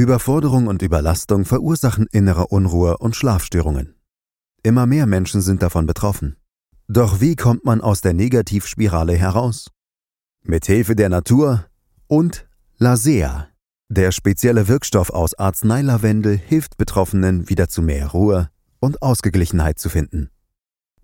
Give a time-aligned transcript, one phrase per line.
[0.00, 3.94] Überforderung und Überlastung verursachen innere Unruhe und Schlafstörungen.
[4.62, 6.36] Immer mehr Menschen sind davon betroffen.
[6.88, 9.70] Doch wie kommt man aus der Negativspirale heraus?
[10.42, 11.66] Mit Hilfe der Natur
[12.06, 13.48] und Lasea.
[13.90, 18.48] Der spezielle Wirkstoff aus Arzneilavendel hilft Betroffenen wieder zu mehr Ruhe
[18.80, 20.30] und Ausgeglichenheit zu finden.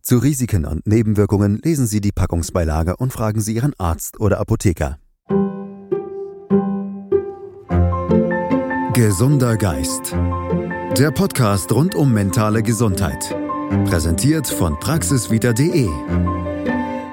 [0.01, 4.99] Zu Risiken und Nebenwirkungen lesen Sie die Packungsbeilage und fragen Sie Ihren Arzt oder Apotheker.
[8.97, 10.17] Gesunder Geist.
[10.97, 13.37] Der Podcast rund um mentale Gesundheit.
[13.85, 15.87] Präsentiert von praxisvita.de.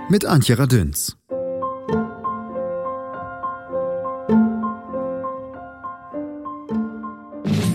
[0.08, 1.18] Mit Antje Radüns.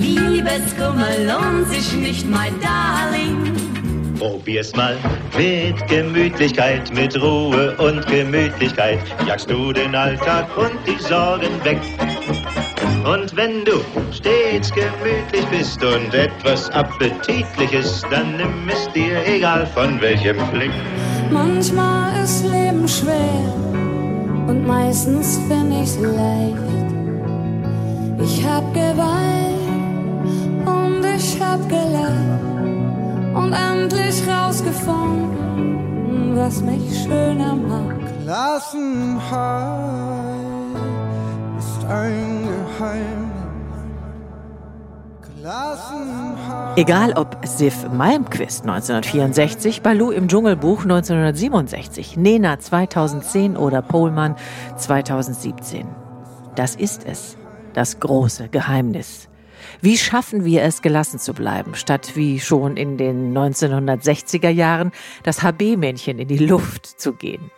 [0.01, 3.53] Liebeskummer lohnt sich nicht, mein Darling.
[4.19, 4.97] Probier's mal
[5.37, 9.01] mit Gemütlichkeit, mit Ruhe und Gemütlichkeit.
[9.27, 11.83] Jagst du den Alltag und die Sorgen weg.
[13.05, 13.81] Und wenn du
[14.13, 20.71] stets gemütlich bist und etwas Appetitliches, dann nimm es dir egal von welchem Flick.
[21.31, 23.55] Manchmal ist Leben schwer
[24.47, 26.57] und meistens find ich's leicht.
[28.23, 29.59] Ich hab geweint
[30.67, 32.41] und ich hab gelacht
[33.35, 37.99] und endlich rausgefunden, was mich schöner macht.
[37.99, 38.25] Geheimnis.
[38.25, 40.18] Gelassenheit.
[46.77, 54.37] Egal ob Sif Malmquist 1964, Balu im Dschungelbuch 1967, Nena 2010 oder Pohlmann
[54.77, 55.87] 2017.
[56.57, 57.39] Das ist es,
[57.73, 59.31] das große Geheimnis.
[59.81, 65.43] Wie schaffen wir es, gelassen zu bleiben, statt wie schon in den 1960er Jahren das
[65.43, 67.51] HB-Männchen in die Luft zu gehen?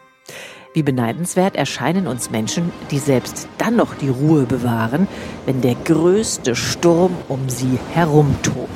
[0.72, 5.08] Wie beneidenswert erscheinen uns Menschen, die selbst dann noch die Ruhe bewahren,
[5.44, 8.68] wenn der größte Sturm um sie herum tobt.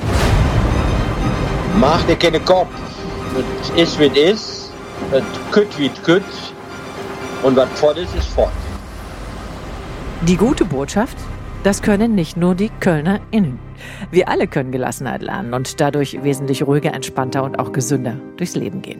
[1.79, 2.67] Mach dir keine Kopf.
[3.73, 4.71] Es ist, wie es ist.
[5.13, 6.23] Es kütt, wie es kütt.
[7.43, 8.51] Und was fort ist, ist fort.
[10.27, 11.17] Die gute Botschaft,
[11.63, 13.57] das können nicht nur die KölnerInnen.
[14.11, 18.81] Wir alle können Gelassenheit lernen und dadurch wesentlich ruhiger, entspannter und auch gesünder durchs Leben
[18.81, 18.99] gehen.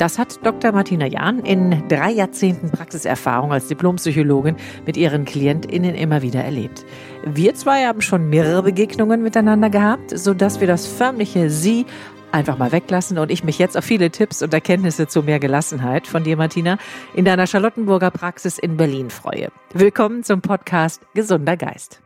[0.00, 0.72] Das hat Dr.
[0.72, 4.56] Martina Jahn in drei Jahrzehnten Praxiserfahrung als Diplompsychologin
[4.86, 6.86] mit ihren KlientInnen immer wieder erlebt.
[7.26, 11.84] Wir zwei haben schon mehrere Begegnungen miteinander gehabt, sodass wir das förmliche Sie
[12.32, 16.06] einfach mal weglassen und ich mich jetzt auf viele Tipps und Erkenntnisse zu mehr Gelassenheit
[16.06, 16.78] von dir, Martina,
[17.12, 19.52] in deiner Charlottenburger Praxis in Berlin freue.
[19.74, 22.00] Willkommen zum Podcast Gesunder Geist.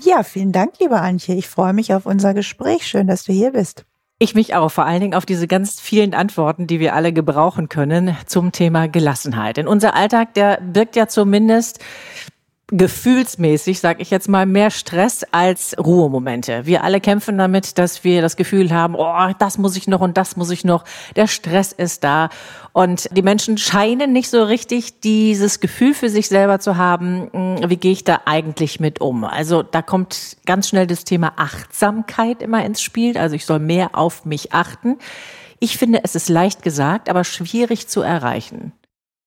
[0.00, 1.36] Ja, vielen Dank, liebe Antje.
[1.36, 2.84] Ich freue mich auf unser Gespräch.
[2.84, 3.87] Schön, dass du hier bist.
[4.20, 7.68] Ich mich auch, vor allen Dingen auf diese ganz vielen Antworten, die wir alle gebrauchen
[7.68, 9.58] können zum Thema Gelassenheit.
[9.58, 11.78] Denn unser Alltag, der birgt ja zumindest
[12.70, 16.66] gefühlsmäßig, sag ich jetzt mal, mehr Stress als Ruhemomente.
[16.66, 20.18] Wir alle kämpfen damit, dass wir das Gefühl haben, oh, das muss ich noch und
[20.18, 20.84] das muss ich noch.
[21.16, 22.28] Der Stress ist da.
[22.74, 27.70] Und die Menschen scheinen nicht so richtig dieses Gefühl für sich selber zu haben, hm,
[27.70, 29.24] wie gehe ich da eigentlich mit um.
[29.24, 33.16] Also da kommt ganz schnell das Thema Achtsamkeit immer ins Spiel.
[33.16, 34.98] Also ich soll mehr auf mich achten.
[35.58, 38.72] Ich finde, es ist leicht gesagt, aber schwierig zu erreichen.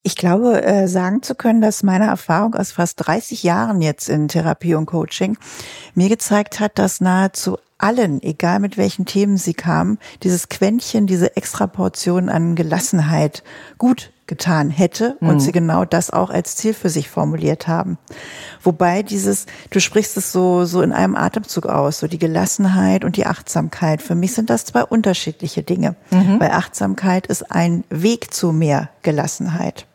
[0.03, 4.27] Ich glaube, äh, sagen zu können, dass meine Erfahrung aus fast 30 Jahren jetzt in
[4.27, 5.37] Therapie und Coaching
[5.93, 11.35] mir gezeigt hat, dass nahezu allen, egal mit welchen Themen sie kamen, dieses Quäntchen, diese
[11.37, 13.43] Extraportion an Gelassenheit
[13.77, 15.39] gut getan hätte und Mhm.
[15.39, 17.97] sie genau das auch als Ziel für sich formuliert haben.
[18.63, 23.17] Wobei dieses, du sprichst es so, so in einem Atemzug aus, so die Gelassenheit und
[23.17, 24.01] die Achtsamkeit.
[24.01, 25.95] Für mich sind das zwei unterschiedliche Dinge.
[26.39, 29.85] Weil Achtsamkeit ist ein Weg zu mehr Gelassenheit.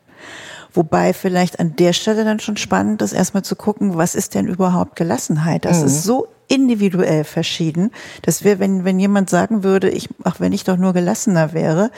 [0.76, 4.46] Wobei vielleicht an der Stelle dann schon spannend ist, erstmal zu gucken, was ist denn
[4.46, 5.64] überhaupt Gelassenheit?
[5.64, 7.90] Das ist so individuell verschieden,
[8.22, 11.90] dass wir, wenn, wenn jemand sagen würde, ich, ach, wenn ich doch nur gelassener wäre,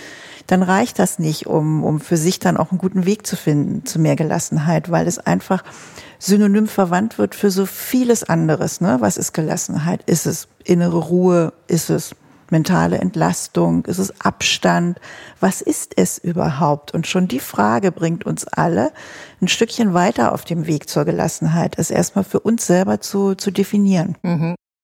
[0.46, 3.84] dann reicht das nicht, um, um für sich dann auch einen guten Weg zu finden
[3.84, 5.64] zu mehr Gelassenheit, weil es einfach
[6.18, 8.80] synonym verwandt wird für so vieles anderes.
[8.80, 8.96] Ne?
[9.00, 10.02] Was ist Gelassenheit?
[10.06, 11.52] Ist es innere Ruhe?
[11.66, 12.14] Ist es
[12.50, 13.84] mentale Entlastung?
[13.84, 15.00] Ist es Abstand?
[15.40, 16.92] Was ist es überhaupt?
[16.94, 18.92] Und schon die Frage bringt uns alle
[19.40, 23.50] ein Stückchen weiter auf dem Weg zur Gelassenheit, es erstmal für uns selber zu, zu
[23.50, 24.16] definieren.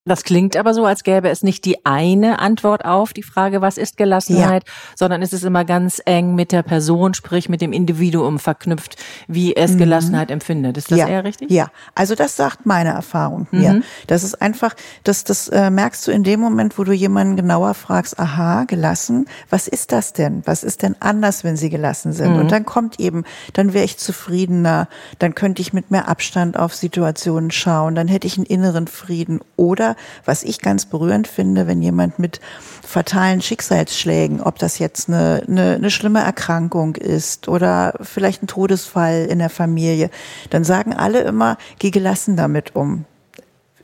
[0.07, 3.79] Das klingt aber so, als gäbe es nicht die eine Antwort auf die Frage, was
[3.79, 4.73] ist Gelassenheit, ja.
[4.97, 9.57] sondern es ist immer ganz eng mit der Person, sprich mit dem Individuum verknüpft, wie
[9.57, 9.79] es mhm.
[9.79, 10.77] Gelassenheit empfindet.
[10.77, 11.09] Ist das ja.
[11.09, 11.51] eher richtig?
[11.51, 13.75] Ja, also das sagt meine Erfahrung mir.
[13.75, 13.85] Mhm.
[14.07, 14.75] Das ist einfach,
[15.05, 19.25] das, das äh, merkst du in dem Moment, wo du jemanden genauer fragst, aha, gelassen,
[19.49, 20.43] was ist das denn?
[20.45, 22.35] Was ist denn anders, wenn sie gelassen sind?
[22.35, 22.41] Mhm.
[22.41, 23.25] Und dann kommt eben,
[23.55, 24.87] dann wäre ich zufriedener,
[25.19, 29.41] dann könnte ich mit mehr Abstand auf Situationen schauen, dann hätte ich einen inneren Frieden
[29.57, 29.94] oder
[30.25, 32.41] was ich ganz berührend finde, wenn jemand mit
[32.83, 39.27] fatalen Schicksalsschlägen, ob das jetzt eine, eine, eine schlimme Erkrankung ist oder vielleicht ein Todesfall
[39.27, 40.11] in der Familie,
[40.51, 43.05] dann sagen alle immer, geh gelassen damit um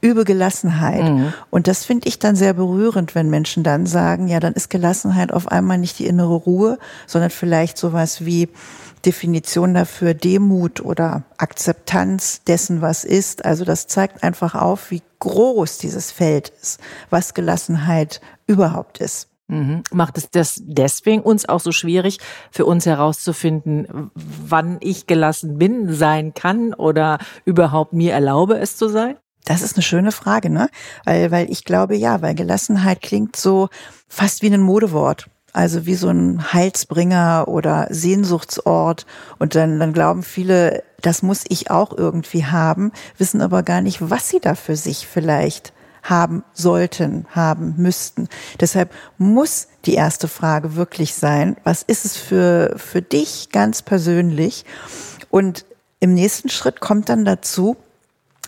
[0.00, 1.04] übe Gelassenheit.
[1.04, 1.32] Mhm.
[1.50, 5.32] Und das finde ich dann sehr berührend, wenn Menschen dann sagen, ja, dann ist Gelassenheit
[5.32, 8.48] auf einmal nicht die innere Ruhe, sondern vielleicht sowas wie,
[9.04, 13.44] Definition dafür Demut oder Akzeptanz dessen, was ist.
[13.44, 16.80] Also das zeigt einfach auf, wie groß dieses Feld ist,
[17.10, 19.28] was Gelassenheit überhaupt ist.
[19.48, 19.82] Mhm.
[19.90, 22.18] Macht es das deswegen uns auch so schwierig,
[22.52, 28.88] für uns herauszufinden, wann ich gelassen bin, sein kann oder überhaupt mir erlaube, es zu
[28.88, 29.16] sein?
[29.44, 30.68] Das ist eine schöne Frage, ne?
[31.04, 33.68] Weil, weil ich glaube, ja, weil Gelassenheit klingt so
[34.06, 35.28] fast wie ein Modewort.
[35.52, 39.06] Also wie so ein Heilsbringer oder Sehnsuchtsort.
[39.38, 44.10] Und dann, dann glauben viele, das muss ich auch irgendwie haben, wissen aber gar nicht,
[44.10, 48.28] was sie da für sich vielleicht haben sollten, haben müssten.
[48.58, 54.64] Deshalb muss die erste Frage wirklich sein, was ist es für, für dich ganz persönlich?
[55.30, 55.64] Und
[56.00, 57.76] im nächsten Schritt kommt dann dazu,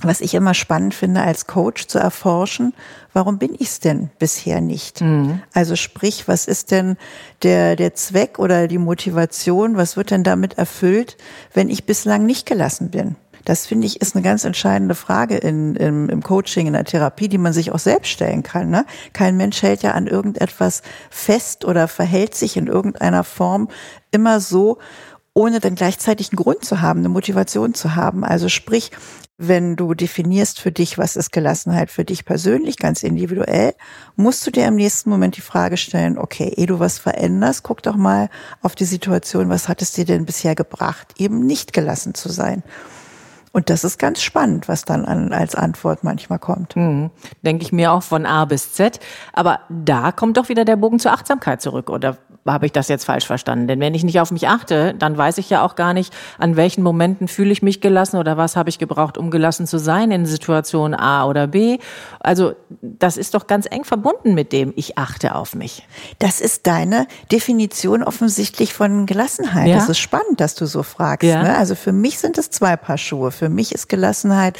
[0.04, 2.74] was ich immer spannend finde als Coach zu erforschen,
[3.12, 5.00] warum bin ich es denn bisher nicht?
[5.00, 5.42] Mhm.
[5.52, 6.96] Also sprich, was ist denn
[7.42, 11.16] der, der Zweck oder die Motivation, was wird denn damit erfüllt,
[11.52, 13.16] wenn ich bislang nicht gelassen bin?
[13.44, 17.28] Das finde ich ist eine ganz entscheidende Frage in, im, im Coaching, in der Therapie,
[17.28, 18.70] die man sich auch selbst stellen kann.
[18.70, 18.84] Ne?
[19.12, 23.68] Kein Mensch hält ja an irgendetwas fest oder verhält sich in irgendeiner Form
[24.10, 24.78] immer so,
[25.34, 28.24] ohne dann gleichzeitig einen Grund zu haben, eine Motivation zu haben.
[28.24, 28.90] Also sprich,
[29.48, 33.74] wenn du definierst für dich, was ist Gelassenheit für dich persönlich, ganz individuell,
[34.14, 37.82] musst du dir im nächsten Moment die Frage stellen, okay, ehe du was veränderst, guck
[37.82, 38.30] doch mal
[38.62, 42.62] auf die Situation, was hat es dir denn bisher gebracht, eben nicht gelassen zu sein.
[43.50, 46.74] Und das ist ganz spannend, was dann an, als Antwort manchmal kommt.
[46.76, 47.10] Mhm.
[47.44, 48.98] Denke ich mir auch von A bis Z.
[49.34, 51.90] Aber da kommt doch wieder der Bogen zur Achtsamkeit zurück.
[51.90, 52.16] Oder
[52.46, 53.68] habe ich das jetzt falsch verstanden?
[53.68, 56.56] Denn wenn ich nicht auf mich achte, dann weiß ich ja auch gar nicht, an
[56.56, 60.10] welchen Momenten fühle ich mich gelassen oder was habe ich gebraucht, um gelassen zu sein
[60.10, 61.78] in Situation A oder B.
[62.20, 65.86] Also das ist doch ganz eng verbunden mit dem, ich achte auf mich.
[66.18, 69.68] Das ist deine Definition offensichtlich von Gelassenheit.
[69.68, 69.76] Ja?
[69.76, 71.28] Das ist spannend, dass du so fragst.
[71.28, 71.42] Ja.
[71.42, 71.56] Ne?
[71.56, 73.30] Also für mich sind es zwei Paar Schuhe.
[73.30, 74.58] Für mich ist Gelassenheit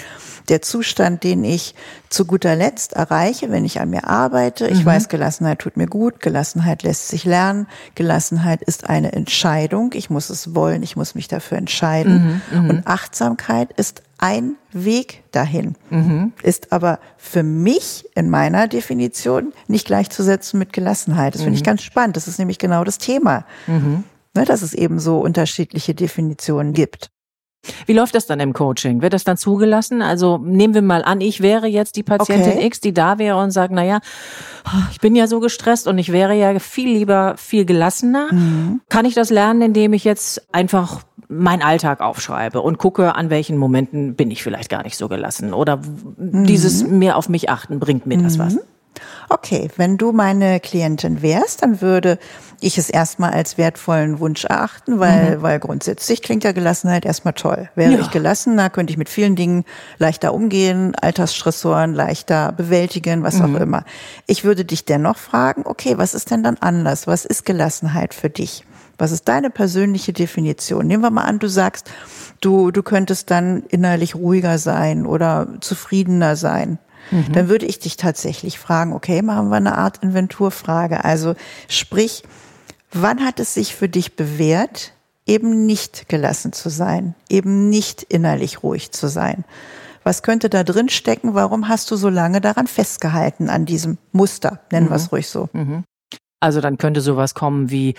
[0.49, 1.75] der Zustand, den ich
[2.13, 4.69] zu guter Letzt erreiche, wenn ich an mir arbeite.
[4.69, 4.87] Ich mhm.
[4.87, 6.21] weiß, Gelassenheit tut mir gut.
[6.21, 7.67] Gelassenheit lässt sich lernen.
[7.95, 9.93] Gelassenheit ist eine Entscheidung.
[9.95, 10.83] Ich muss es wollen.
[10.83, 12.43] Ich muss mich dafür entscheiden.
[12.51, 12.71] Mhm, mhm.
[12.71, 15.75] Und Achtsamkeit ist ein Weg dahin.
[15.91, 16.33] Mhm.
[16.43, 21.35] Ist aber für mich in meiner Definition nicht gleichzusetzen mit Gelassenheit.
[21.35, 21.67] Das finde ich mhm.
[21.67, 22.17] ganz spannend.
[22.17, 23.47] Das ist nämlich genau das Thema.
[23.67, 24.05] Mhm.
[24.35, 27.12] Ne, dass es eben so unterschiedliche Definitionen gibt.
[27.87, 29.03] Wie läuft das dann im Coaching?
[29.03, 30.03] Wird das dann zugelassen?
[30.03, 32.67] Also nehmen wir mal an, ich wäre jetzt die Patientin okay.
[32.67, 34.01] X, die da wäre und sagt, na ja,
[34.91, 38.33] ich bin ja so gestresst und ich wäre ja viel lieber viel gelassener.
[38.33, 38.81] Mhm.
[38.89, 43.57] Kann ich das lernen, indem ich jetzt einfach meinen Alltag aufschreibe und gucke, an welchen
[43.57, 46.45] Momenten bin ich vielleicht gar nicht so gelassen oder mhm.
[46.45, 48.59] dieses mehr auf mich achten bringt mir das was?
[49.29, 52.19] Okay, wenn du meine Klientin wärst, dann würde
[52.61, 55.43] ich es erstmal als wertvollen Wunsch erachten, weil, mhm.
[55.43, 57.69] weil grundsätzlich klingt ja Gelassenheit erstmal toll.
[57.75, 58.01] Wäre ja.
[58.01, 59.65] ich gelassener, könnte ich mit vielen Dingen
[59.99, 63.57] leichter umgehen, Alltagsstressoren leichter bewältigen, was mhm.
[63.57, 63.85] auch immer.
[64.27, 67.07] Ich würde dich dennoch fragen, okay, was ist denn dann anders?
[67.07, 68.65] Was ist Gelassenheit für dich?
[68.99, 70.87] Was ist deine persönliche Definition?
[70.87, 71.91] Nehmen wir mal an, du sagst,
[72.41, 76.79] du, du könntest dann innerlich ruhiger sein oder zufriedener sein.
[77.11, 77.33] Mhm.
[77.33, 81.05] Dann würde ich dich tatsächlich fragen, okay, machen wir eine Art Inventurfrage.
[81.05, 81.35] Also
[81.69, 82.23] sprich,
[82.93, 84.93] wann hat es sich für dich bewährt,
[85.27, 89.45] eben nicht gelassen zu sein, eben nicht innerlich ruhig zu sein?
[90.05, 91.35] Was könnte da drin stecken?
[91.35, 94.61] Warum hast du so lange daran festgehalten, an diesem Muster?
[94.71, 94.91] Nennen mhm.
[94.91, 95.49] wir es ruhig so.
[95.53, 95.85] Mhm.
[96.43, 97.91] Also dann könnte sowas kommen wie,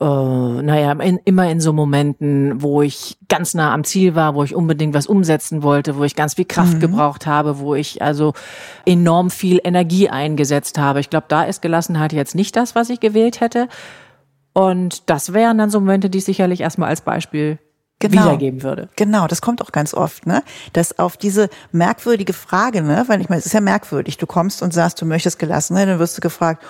[0.00, 4.42] äh, naja, in, immer in so Momenten, wo ich ganz nah am Ziel war, wo
[4.42, 6.80] ich unbedingt was umsetzen wollte, wo ich ganz viel Kraft mhm.
[6.80, 8.32] gebraucht habe, wo ich also
[8.84, 10.98] enorm viel Energie eingesetzt habe.
[10.98, 13.68] Ich glaube, da ist Gelassenheit jetzt nicht das, was ich gewählt hätte.
[14.54, 17.60] Und das wären dann so Momente, die ich sicherlich erstmal als Beispiel
[18.02, 18.88] wiedergeben würde.
[18.96, 20.42] Genau, das kommt auch ganz oft, ne?
[20.72, 23.04] Dass auf diese merkwürdige Frage, ne?
[23.06, 24.18] Weil ich meine, es ist ja merkwürdig.
[24.18, 25.86] Du kommst und sagst, du möchtest gelassen, ne?
[25.86, 26.62] Dann wirst du gefragt,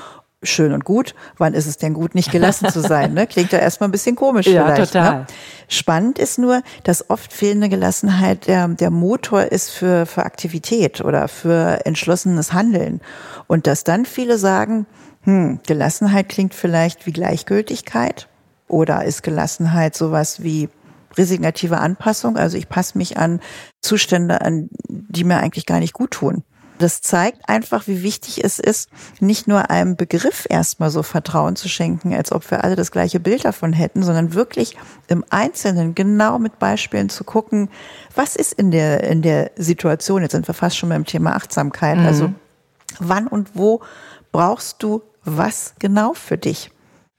[0.44, 1.14] schön und gut.
[1.38, 3.14] Wann ist es denn gut, nicht gelassen zu sein?
[3.14, 3.26] Ne?
[3.26, 4.92] Klingt ja erstmal ein bisschen komisch Ja, vielleicht.
[4.92, 5.18] total.
[5.20, 5.26] Ne?
[5.68, 11.28] Spannend ist nur, dass oft fehlende Gelassenheit der, der Motor ist für, für Aktivität oder
[11.28, 13.00] für entschlossenes Handeln.
[13.46, 14.86] Und dass dann viele sagen,
[15.22, 18.28] hm, Gelassenheit klingt vielleicht wie Gleichgültigkeit
[18.68, 20.68] oder ist Gelassenheit sowas wie
[21.16, 23.40] resignative Anpassung, also ich passe mich an
[23.80, 26.42] Zustände an, die mir eigentlich gar nicht gut tun.
[26.78, 28.90] Das zeigt einfach, wie wichtig es ist,
[29.20, 33.20] nicht nur einem Begriff erstmal so Vertrauen zu schenken, als ob wir alle das gleiche
[33.20, 34.76] Bild davon hätten, sondern wirklich
[35.08, 37.68] im Einzelnen genau mit Beispielen zu gucken,
[38.14, 41.98] was ist in der, in der Situation, jetzt sind wir fast schon beim Thema Achtsamkeit,
[41.98, 42.32] also
[42.98, 43.80] wann und wo
[44.32, 46.70] brauchst du was genau für dich?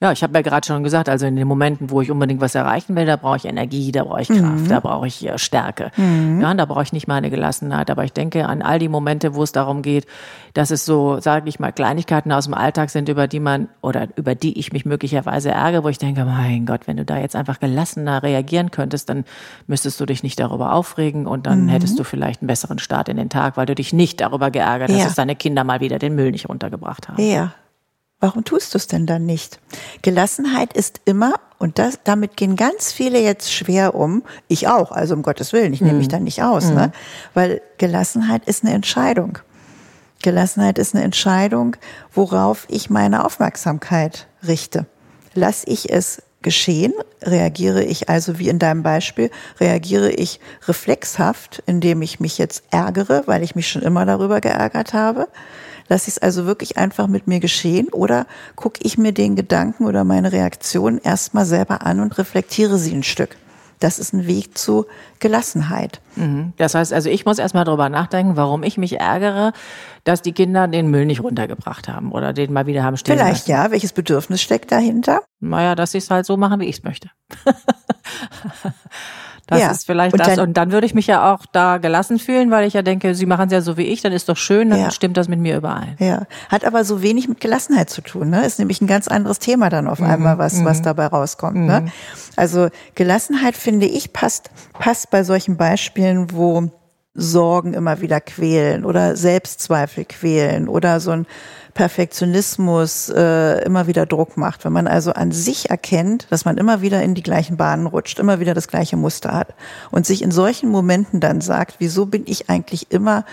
[0.02, 2.54] Ja, ich habe ja gerade schon gesagt, also in den Momenten, wo ich unbedingt was
[2.54, 5.90] erreichen will, da brauche ich Energie, da brauche ich Kraft, da brauche ich äh, Stärke.
[5.98, 7.90] Ja, und da brauche ich nicht meine Gelassenheit.
[7.90, 10.06] Aber ich denke an all die Momente, wo es darum geht,
[10.54, 14.10] dass es so, sage ich mal, Kleinigkeiten aus dem Alltag sind, über die man oder
[14.18, 17.38] über die ich mich möglicherweise ärgere, wo ich denke, mein Gott, wenn du da jetzt
[17.38, 19.24] einfach gelassener reagieren könntest, dann
[19.66, 23.16] müsstest du dich nicht darüber aufregen und dann hättest du vielleicht einen besseren Start in
[23.16, 25.06] den Tag, weil du dich nicht darüber geärgert hast, Ja.
[25.06, 27.22] dass deine Kinder mal wieder den Müll nicht runtergebracht haben.
[27.24, 27.54] Ja.
[28.25, 29.60] Warum tust du es denn dann nicht?
[30.01, 35.13] Gelassenheit ist immer, und das, damit gehen ganz viele jetzt schwer um, ich auch, also
[35.13, 36.91] um Gottes Willen, ich nehme mich da nicht aus, ne?
[37.36, 39.38] weil Gelassenheit ist eine Entscheidung.
[40.24, 41.77] Gelassenheit ist eine Entscheidung,
[42.15, 44.88] worauf ich meine Aufmerksamkeit richte.
[45.36, 49.29] Lass ich es geschehen, reagiere ich also wie in deinem Beispiel,
[49.60, 54.96] reagiere ich reflexhaft, indem ich mich jetzt ärgere, weil ich mich schon immer darüber geärgert
[54.96, 55.27] habe.
[55.88, 58.25] Lass ich es also wirklich einfach mit mir geschehen oder
[58.56, 63.04] gucke ich mir den Gedanken oder meine Reaktion erstmal selber an und reflektiere sie ein
[63.04, 63.38] Stück.
[63.80, 64.86] Das ist ein Weg zu
[65.20, 66.00] Gelassenheit.
[66.15, 66.54] Mhm.
[66.58, 69.51] Das heißt, also ich muss erstmal drüber nachdenken, warum ich mich ärgere,
[70.06, 73.48] dass die Kinder den Müll nicht runtergebracht haben oder den mal wieder haben stehen Vielleicht
[73.48, 73.51] lassen.
[73.51, 75.22] ja, welches Bedürfnis steckt dahinter?
[75.42, 77.10] Naja, dass sie es halt so machen, wie ich es möchte.
[79.48, 79.72] das Ja.
[79.72, 80.36] ist vielleicht Und das.
[80.36, 83.14] dann- und dann würde ich mich ja auch da gelassen fühlen, weil ich ja denke,
[83.16, 84.92] sie machen es ja so wie ich, dann ist doch schön, dann Ja.
[84.92, 85.96] stimmt das mit mir überein.
[86.00, 88.30] Ja, hat aber so wenig mit Gelassenheit zu tun.
[88.30, 88.46] Ne?
[88.46, 91.58] Ist nämlich ein ganz anderes Thema dann auf einmal, was, was dabei rauskommt.
[91.58, 91.86] Ne?
[92.36, 96.70] Also Gelassenheit, finde ich, passt, passt bei solchen Beispielen, wo
[97.14, 101.25] Sorgen immer wieder quälen oder Selbstzweifel quälen oder so ein
[101.75, 104.65] Perfektionismus äh, immer wieder Druck macht.
[104.65, 108.17] Wenn man also an sich erkennt, dass man immer wieder in die gleichen Bahnen rutscht,
[108.17, 109.53] immer wieder das gleiche Muster hat
[109.91, 113.25] und sich in solchen Momenten dann sagt, wieso bin ich eigentlich immer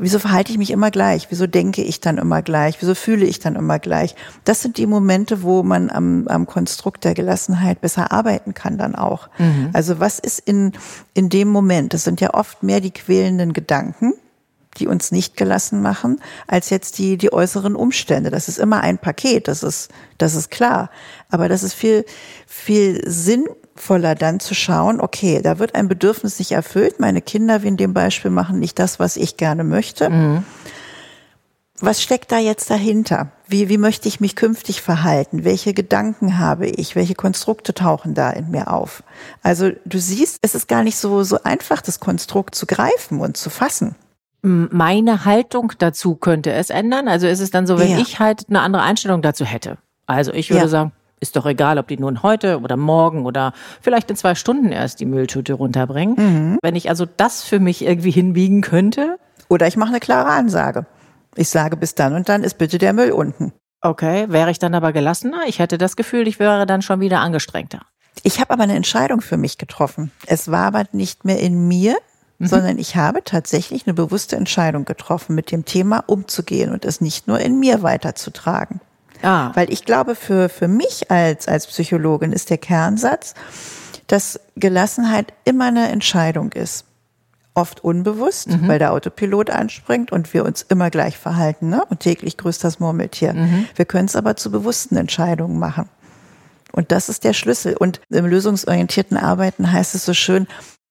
[0.00, 1.26] Wieso verhalte ich mich immer gleich?
[1.30, 2.76] Wieso denke ich dann immer gleich?
[2.80, 4.14] Wieso fühle ich dann immer gleich?
[4.44, 8.94] Das sind die Momente, wo man am, am Konstrukt der Gelassenheit besser arbeiten kann dann
[8.94, 9.28] auch.
[9.72, 10.72] Also was ist in,
[11.14, 11.94] in dem Moment?
[11.94, 14.14] Das sind ja oft mehr die quälenden Gedanken,
[14.78, 18.30] die uns nicht gelassen machen, als jetzt die, die äußeren Umstände.
[18.30, 20.90] Das ist immer ein Paket, das ist, das ist klar.
[21.30, 22.04] Aber das ist viel,
[22.46, 27.00] viel sinnvoller dann zu schauen, okay, da wird ein Bedürfnis nicht erfüllt.
[27.00, 30.08] Meine Kinder, wie in dem Beispiel, machen nicht das, was ich gerne möchte.
[31.80, 33.30] Was steckt da jetzt dahinter?
[33.46, 35.44] Wie, wie möchte ich mich künftig verhalten?
[35.44, 36.96] Welche Gedanken habe ich?
[36.96, 39.04] Welche Konstrukte tauchen da in mir auf?
[39.42, 43.36] Also du siehst, es ist gar nicht so, so einfach, das Konstrukt zu greifen und
[43.36, 43.94] zu fassen.
[44.42, 47.08] Meine Haltung dazu könnte es ändern.
[47.08, 47.98] Also ist es dann so, wenn Ja.
[47.98, 49.78] ich halt eine andere Einstellung dazu hätte.
[50.06, 50.68] Also ich würde Ja.
[50.68, 54.70] sagen, ist doch egal, ob die nun heute oder morgen oder vielleicht in zwei Stunden
[54.70, 56.14] erst die Mülltüte runterbringen.
[56.52, 56.58] Mhm.
[56.62, 59.18] Wenn ich also das für mich irgendwie hinbiegen könnte,
[59.50, 60.84] Oder ich mache eine klare Ansage.
[61.34, 63.52] Ich sage, bis dann und dann ist bitte der Müll unten.
[63.80, 65.42] okay, wäre ich dann aber gelassener?
[65.46, 67.80] Ich hätte das Gefühl, ich wäre dann schon wieder angestrengter.
[68.24, 70.10] Ich habe aber eine Entscheidung für mich getroffen.
[70.26, 71.96] Es war aber nicht mehr in mir,
[72.38, 77.26] sondern ich habe tatsächlich eine bewusste Entscheidung getroffen, mit dem Thema umzugehen und es nicht
[77.26, 78.80] nur in mir weiterzutragen.
[79.22, 83.34] Ah, Weil ich glaube, für, für mich als, als Psychologin ist der Kernsatz,
[84.06, 86.84] dass Gelassenheit immer eine Entscheidung ist.
[87.54, 91.68] Oft unbewusst, weil der Autopilot anspringt und wir uns immer gleich verhalten.
[91.68, 91.82] Ne?
[91.90, 93.34] Und täglich grüßt das Murmeltier.
[93.74, 95.88] Wir können es aber zu bewussten Entscheidungen machen.
[96.70, 97.76] Und das ist der Schlüssel.
[97.76, 100.46] Und im lösungsorientierten Arbeiten heißt es so schön,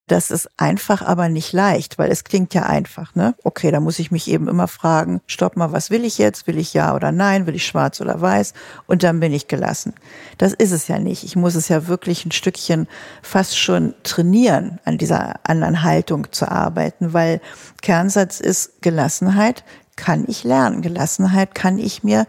[0.08, 3.36] das ist einfach, aber nicht leicht, weil es klingt ja einfach, ne?
[3.44, 6.48] Okay, da muss ich mich eben immer fragen, stopp mal, was will ich jetzt?
[6.48, 7.46] Will ich ja oder nein?
[7.46, 8.54] Will ich schwarz oder weiß?
[8.86, 9.94] Und dann bin ich gelassen.
[10.38, 11.26] Das ist es ja nicht.
[11.26, 12.88] Ich muss es ja wirklich ein Stückchen
[13.22, 17.42] fast schon trainieren, an dieser anderen Haltung zu arbeiten, weil
[17.82, 19.66] Kernsatz ist Gelassenheit
[19.98, 20.82] kann ich lernen.
[20.82, 22.28] Gelassenheit kann ich mir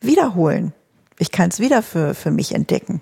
[0.00, 0.74] wiederholen.
[1.18, 3.00] Ich kann es wieder für, für mich entdecken.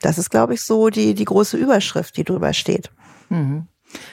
[0.00, 2.90] Das ist, glaube ich, so die, die große Überschrift, die drüber steht.
[3.28, 3.68] Mhm.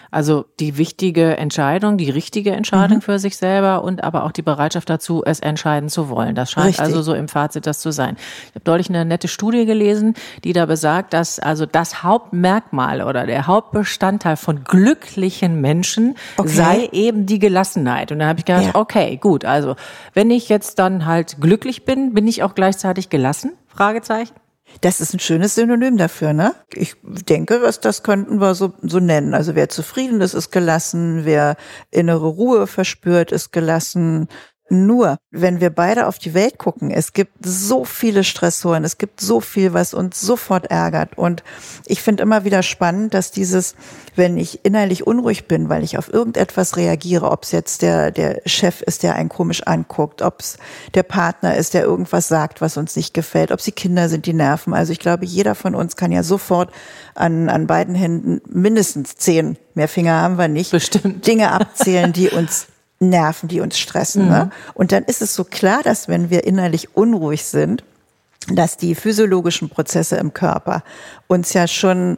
[0.09, 3.01] Also die wichtige Entscheidung, die richtige Entscheidung mhm.
[3.01, 6.35] für sich selber und aber auch die Bereitschaft dazu, es entscheiden zu wollen.
[6.35, 6.85] Das scheint Richtig.
[6.85, 8.17] also so im Fazit das zu sein.
[8.49, 13.25] Ich habe deutlich eine nette Studie gelesen, die da besagt, dass also das Hauptmerkmal oder
[13.25, 16.49] der Hauptbestandteil von glücklichen Menschen okay.
[16.49, 18.11] sei eben die Gelassenheit.
[18.11, 18.75] Und da habe ich gedacht, ja.
[18.75, 19.75] okay, gut, also
[20.13, 23.53] wenn ich jetzt dann halt glücklich bin, bin ich auch gleichzeitig gelassen?
[23.67, 24.33] Fragezeichen.
[24.79, 26.55] Das ist ein schönes Synonym dafür, ne?
[26.73, 29.33] Ich denke, was das könnten wir so, so nennen.
[29.33, 31.57] Also wer zufrieden ist, ist gelassen, wer
[31.91, 34.27] innere Ruhe verspürt, ist gelassen,
[34.71, 39.19] nur, wenn wir beide auf die Welt gucken, es gibt so viele Stressoren, es gibt
[39.19, 41.17] so viel, was uns sofort ärgert.
[41.17, 41.43] Und
[41.85, 43.75] ich finde immer wieder spannend, dass dieses,
[44.15, 48.41] wenn ich innerlich unruhig bin, weil ich auf irgendetwas reagiere, ob es jetzt der, der
[48.45, 50.57] Chef ist, der einen komisch anguckt, ob es
[50.93, 54.25] der Partner ist, der irgendwas sagt, was uns nicht gefällt, ob es die Kinder sind,
[54.25, 54.73] die nerven.
[54.73, 56.71] Also ich glaube, jeder von uns kann ja sofort
[57.13, 61.27] an, an beiden Händen mindestens zehn, mehr Finger haben wir nicht, Bestimmt.
[61.27, 62.67] Dinge abzählen, die uns
[63.09, 64.27] Nerven, die uns stressen.
[64.27, 64.31] Ne?
[64.31, 64.37] Mhm.
[64.37, 64.49] Ne?
[64.73, 67.83] Und dann ist es so klar, dass wenn wir innerlich unruhig sind,
[68.47, 70.83] dass die physiologischen Prozesse im Körper
[71.27, 72.17] uns ja schon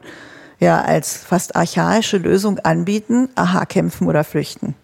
[0.60, 4.76] ja als fast archaische Lösung anbieten, aha, kämpfen oder flüchten.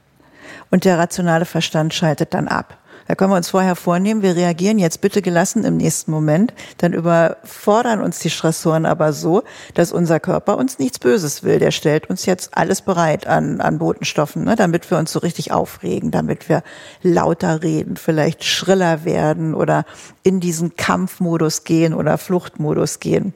[0.72, 2.78] Und der rationale Verstand schaltet dann ab.
[3.10, 6.94] Da können wir uns vorher vornehmen, wir reagieren jetzt bitte gelassen im nächsten Moment, dann
[6.94, 9.42] überfordern uns die Stressoren aber so,
[9.74, 11.58] dass unser Körper uns nichts Böses will.
[11.58, 15.52] Der stellt uns jetzt alles bereit an, an Botenstoffen, ne, damit wir uns so richtig
[15.52, 16.62] aufregen, damit wir
[17.02, 19.86] lauter reden, vielleicht schriller werden oder
[20.22, 23.34] in diesen Kampfmodus gehen oder Fluchtmodus gehen.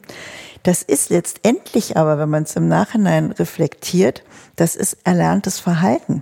[0.62, 4.22] Das ist letztendlich aber, wenn man es im Nachhinein reflektiert,
[4.56, 6.22] das ist erlerntes Verhalten.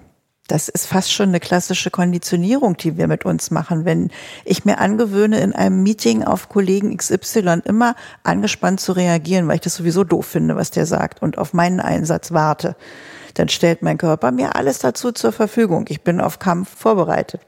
[0.51, 3.85] Das ist fast schon eine klassische Konditionierung, die wir mit uns machen.
[3.85, 4.11] Wenn
[4.43, 9.61] ich mir angewöhne, in einem Meeting auf Kollegen XY immer angespannt zu reagieren, weil ich
[9.61, 12.75] das sowieso doof finde, was der sagt und auf meinen Einsatz warte,
[13.35, 15.85] dann stellt mein Körper mir alles dazu zur Verfügung.
[15.87, 17.39] Ich bin auf Kampf vorbereitet.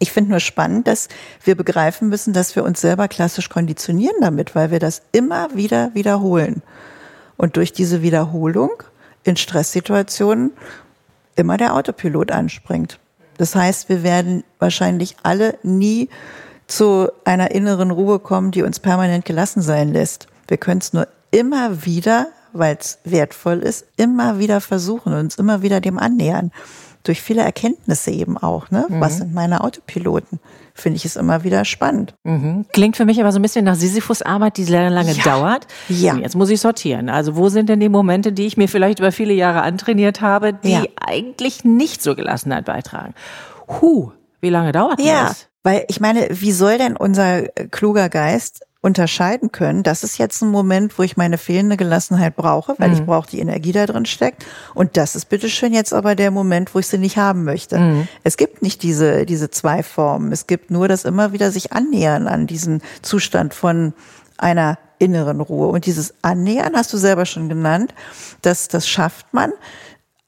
[0.00, 1.08] Ich finde nur spannend, dass
[1.44, 5.94] wir begreifen müssen, dass wir uns selber klassisch konditionieren damit, weil wir das immer wieder
[5.94, 6.64] wiederholen.
[7.36, 8.82] Und durch diese Wiederholung
[9.22, 10.50] in Stresssituationen
[11.36, 12.98] immer der Autopilot anspringt.
[13.38, 16.08] Das heißt, wir werden wahrscheinlich alle nie
[16.66, 20.26] zu einer inneren Ruhe kommen, die uns permanent gelassen sein lässt.
[20.48, 25.62] Wir können es nur immer wieder, weil es wertvoll ist, immer wieder versuchen uns immer
[25.62, 26.50] wieder dem annähern
[27.08, 28.70] durch viele Erkenntnisse eben auch.
[28.70, 28.86] Ne?
[28.88, 29.00] Mhm.
[29.00, 30.40] Was sind meine Autopiloten?
[30.74, 32.14] Finde ich es immer wieder spannend.
[32.24, 32.66] Mhm.
[32.72, 35.22] Klingt für mich aber so ein bisschen nach Sisyphus-Arbeit, die sehr lange ja.
[35.24, 35.66] dauert.
[35.88, 36.16] Ja.
[36.16, 37.08] Jetzt muss ich sortieren.
[37.08, 40.52] Also wo sind denn die Momente, die ich mir vielleicht über viele Jahre antrainiert habe,
[40.52, 40.84] die ja.
[40.96, 43.14] eigentlich nicht zur Gelassenheit beitragen?
[43.68, 45.28] Huh, wie lange dauert ja.
[45.28, 45.48] das?
[45.62, 50.48] Weil ich meine, wie soll denn unser kluger Geist unterscheiden können, das ist jetzt ein
[50.48, 52.94] Moment, wo ich meine fehlende Gelassenheit brauche, weil mhm.
[52.94, 54.46] ich brauche die Energie da drin steckt.
[54.74, 57.78] Und das ist bitteschön jetzt aber der Moment, wo ich sie nicht haben möchte.
[57.78, 58.08] Mhm.
[58.22, 60.30] Es gibt nicht diese, diese zwei Formen.
[60.30, 63.92] Es gibt nur das immer wieder sich annähern an diesen Zustand von
[64.38, 65.66] einer inneren Ruhe.
[65.66, 67.92] Und dieses Annähern hast du selber schon genannt,
[68.42, 69.50] das, das schafft man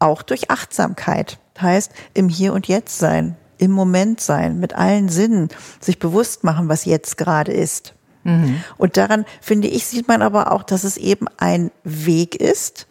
[0.00, 1.38] auch durch Achtsamkeit.
[1.54, 5.48] Das heißt, im Hier und Jetzt sein, im Moment sein, mit allen Sinnen,
[5.80, 7.94] sich bewusst machen, was jetzt gerade ist.
[8.28, 8.62] Mhm.
[8.76, 12.86] Und daran, finde ich, sieht man aber auch, dass es eben ein Weg ist,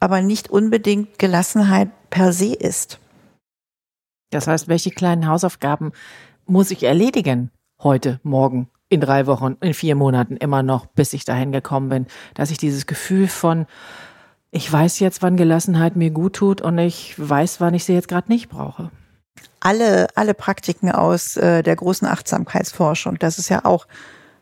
[0.00, 2.98] aber nicht unbedingt Gelassenheit per se ist.
[4.30, 5.92] Das heißt, welche kleinen Hausaufgaben
[6.46, 7.50] muss ich erledigen
[7.82, 12.06] heute, morgen, in drei Wochen, in vier Monaten immer noch, bis ich dahin gekommen bin,
[12.34, 13.66] dass ich dieses Gefühl von,
[14.50, 18.08] ich weiß jetzt, wann Gelassenheit mir gut tut und ich weiß, wann ich sie jetzt
[18.08, 18.90] gerade nicht brauche.
[19.60, 23.86] Alle, alle Praktiken aus äh, der großen Achtsamkeitsforschung, das ist ja auch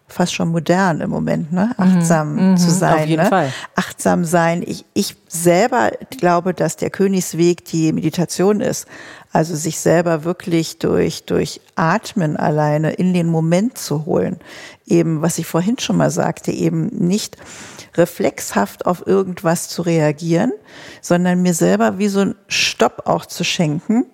[0.08, 1.74] fast schon modern im Moment, ne?
[1.76, 2.94] Achtsam mhm, zu sein.
[2.94, 3.28] Auf jeden ne?
[3.28, 3.52] Fall.
[3.76, 4.64] Achtsam sein.
[4.66, 8.86] Ich, ich selber glaube, dass der Königsweg die Meditation ist.
[9.30, 14.38] Also sich selber wirklich durch, durch Atmen alleine in den Moment zu holen.
[14.86, 17.36] Eben, was ich vorhin schon mal sagte, eben nicht
[17.94, 20.52] reflexhaft auf irgendwas zu reagieren,
[21.02, 24.06] sondern mir selber wie so ein Stopp auch zu schenken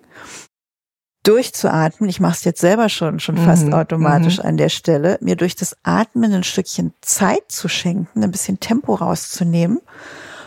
[1.27, 3.73] durchzuatmen, ich mache es jetzt selber schon, schon fast mhm.
[3.73, 4.45] automatisch mhm.
[4.45, 8.95] an der Stelle, mir durch das Atmen ein Stückchen Zeit zu schenken, ein bisschen Tempo
[8.95, 9.79] rauszunehmen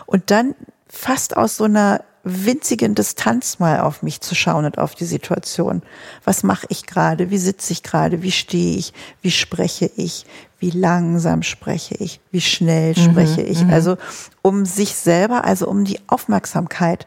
[0.06, 0.54] und dann
[0.88, 5.82] fast aus so einer winzigen Distanz mal auf mich zu schauen und auf die Situation.
[6.24, 7.30] Was mache ich gerade?
[7.30, 8.22] Wie sitze ich gerade?
[8.22, 8.92] Wie stehe ich?
[9.22, 10.26] Wie spreche ich?
[10.58, 12.20] Wie langsam spreche ich?
[12.30, 13.02] Wie schnell mhm.
[13.02, 13.48] spreche mhm.
[13.48, 13.64] ich?
[13.66, 13.96] Also
[14.42, 17.06] um sich selber, also um die Aufmerksamkeit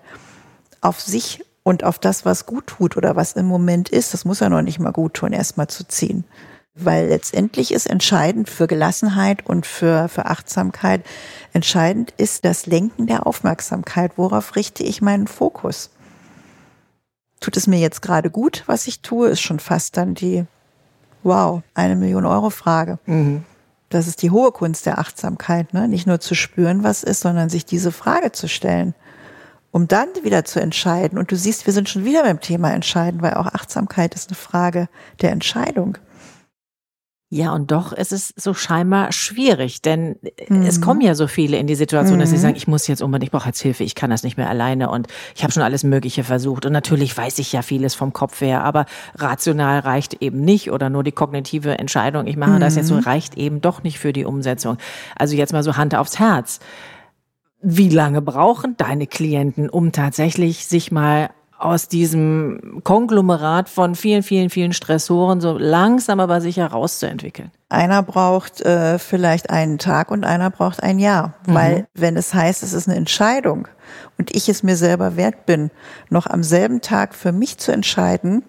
[0.82, 4.40] auf sich und auf das, was gut tut oder was im Moment ist, das muss
[4.40, 6.26] ja noch nicht mal gut tun, erstmal zu ziehen.
[6.74, 11.06] Weil letztendlich ist entscheidend für Gelassenheit und für, für Achtsamkeit,
[11.54, 14.14] entscheidend ist das Lenken der Aufmerksamkeit.
[14.16, 15.92] Worauf richte ich meinen Fokus?
[17.42, 20.46] Tut es mir jetzt gerade gut, was ich tue, ist schon fast dann die,
[21.24, 23.00] wow, eine Million Euro Frage.
[23.06, 23.44] Mhm.
[23.90, 25.88] Das ist die hohe Kunst der Achtsamkeit, ne?
[25.88, 28.96] nicht nur zu spüren, was ist, sondern sich diese Frage zu stellen,
[29.72, 31.18] um dann wieder zu entscheiden.
[31.18, 34.36] Und du siehst, wir sind schon wieder beim Thema Entscheiden, weil auch Achtsamkeit ist eine
[34.36, 34.90] Frage
[35.22, 35.98] der Entscheidung.
[37.34, 40.18] Ja, und doch ist es so scheinbar schwierig, denn
[40.50, 40.64] Mhm.
[40.64, 42.42] es kommen ja so viele in die Situation, dass sie Mhm.
[42.42, 44.90] sagen, ich muss jetzt unbedingt, ich brauche jetzt Hilfe, ich kann das nicht mehr alleine
[44.90, 46.66] und ich habe schon alles Mögliche versucht.
[46.66, 50.90] Und natürlich weiß ich ja vieles vom Kopf her, aber rational reicht eben nicht oder
[50.90, 53.04] nur die kognitive Entscheidung, ich mache das jetzt so, Mhm.
[53.04, 54.76] reicht eben doch nicht für die Umsetzung.
[55.16, 56.60] Also jetzt mal so Hand aufs Herz.
[57.62, 61.30] Wie lange brauchen deine Klienten, um tatsächlich sich mal
[61.62, 67.52] aus diesem Konglomerat von vielen, vielen, vielen Stressoren so langsam aber sicher rauszuentwickeln?
[67.70, 71.36] Einer braucht äh, vielleicht einen Tag und einer braucht ein Jahr.
[71.46, 73.68] Weil wenn es heißt, es ist eine Entscheidung
[74.18, 75.70] und ich es mir selber wert bin,
[76.10, 78.44] noch am selben Tag für mich zu entscheiden,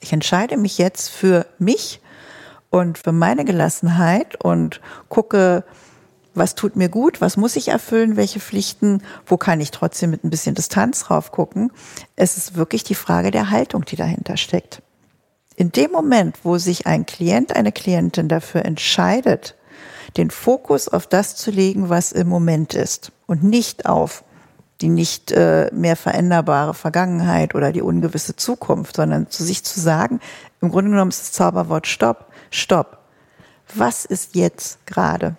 [0.00, 2.00] ich entscheide mich jetzt für mich
[2.70, 5.64] und für meine Gelassenheit und gucke,
[6.38, 10.24] was tut mir gut, was muss ich erfüllen, welche Pflichten, wo kann ich trotzdem mit
[10.24, 11.72] ein bisschen Distanz drauf gucken.
[12.16, 14.82] Es ist wirklich die Frage der Haltung, die dahinter steckt.
[15.56, 19.56] In dem Moment, wo sich ein Klient, eine Klientin dafür entscheidet,
[20.16, 24.24] den Fokus auf das zu legen, was im Moment ist und nicht auf
[24.80, 30.20] die nicht äh, mehr veränderbare Vergangenheit oder die ungewisse Zukunft, sondern zu sich zu sagen,
[30.60, 32.98] im Grunde genommen ist das Zauberwort Stopp, Stopp.
[33.74, 35.36] Was ist jetzt gerade?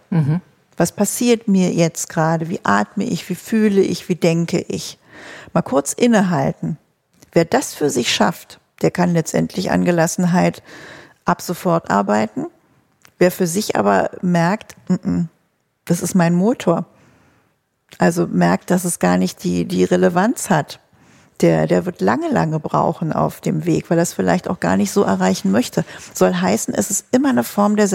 [0.79, 2.47] Was passiert mir jetzt gerade?
[2.47, 3.27] Wie atme ich?
[3.27, 4.07] Wie fühle ich?
[4.07, 4.97] Wie denke ich?
[5.51, 6.77] Mal kurz innehalten.
[7.33, 10.63] Wer das für sich schafft, der kann letztendlich an Gelassenheit
[11.25, 12.45] ab sofort arbeiten.
[13.17, 15.29] Wer für sich aber merkt, "Mm, mm,
[15.83, 16.85] das ist mein Motor,
[17.97, 20.79] also merkt, dass es gar nicht die, die Relevanz hat,
[21.41, 24.77] der, der wird lange, lange brauchen auf dem Weg, weil er es vielleicht auch gar
[24.77, 25.83] nicht so erreichen möchte.
[26.13, 27.89] Soll heißen, es ist immer eine Form der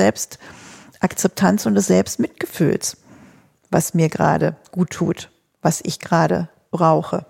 [0.95, 2.97] Selbstakzeptanz und des Selbstmitgefühls,
[3.71, 5.31] was mir gerade gut tut,
[5.61, 7.27] was ich gerade brauche.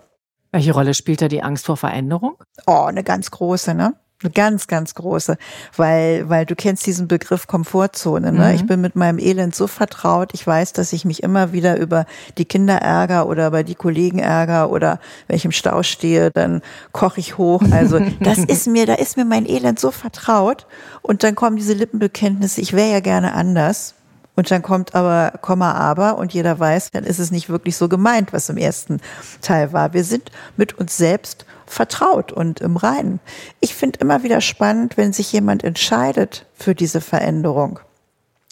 [0.51, 2.37] Welche Rolle spielt da die Angst vor Veränderung?
[2.67, 3.95] Oh, eine ganz große, ne?
[4.23, 5.37] Eine ganz, ganz große,
[5.75, 8.31] weil, weil du kennst diesen Begriff Komfortzone.
[8.31, 8.47] Ne?
[8.47, 8.55] Mhm.
[8.55, 10.29] Ich bin mit meinem Elend so vertraut.
[10.33, 12.05] Ich weiß, dass ich mich immer wieder über
[12.37, 16.61] die Kinder ärgere oder über die Kollegen ärgere oder wenn ich im Stau stehe, dann
[16.93, 17.61] koche ich hoch.
[17.71, 20.65] Also das ist mir, da ist mir mein Elend so vertraut.
[21.01, 23.95] Und dann kommen diese Lippenbekenntnisse, ich wäre ja gerne anders.
[24.37, 27.89] Und dann kommt aber Komma aber und jeder weiß, dann ist es nicht wirklich so
[27.89, 28.99] gemeint, was im ersten
[29.41, 29.93] Teil war.
[29.93, 33.19] Wir sind mit uns selbst vertraut und im Reinen.
[33.59, 37.79] Ich finde immer wieder spannend, wenn sich jemand entscheidet für diese Veränderung,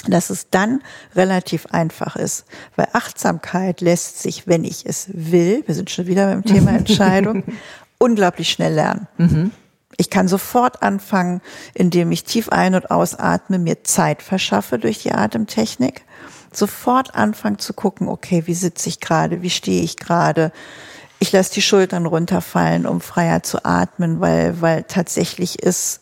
[0.08, 0.82] dass es dann
[1.16, 2.46] relativ einfach ist,
[2.76, 7.44] weil Achtsamkeit lässt sich, wenn ich es will, wir sind schon wieder beim Thema Entscheidung,
[8.00, 9.08] unglaublich schnell lernen.
[9.98, 11.42] Ich kann sofort anfangen,
[11.74, 16.04] indem ich tief ein- und ausatme, mir Zeit verschaffe durch die Atemtechnik.
[16.52, 20.52] Sofort anfangen zu gucken, okay, wie sitze ich gerade, wie stehe ich gerade.
[21.24, 26.02] Ich lasse die Schultern runterfallen, um freier zu atmen, weil, weil tatsächlich ist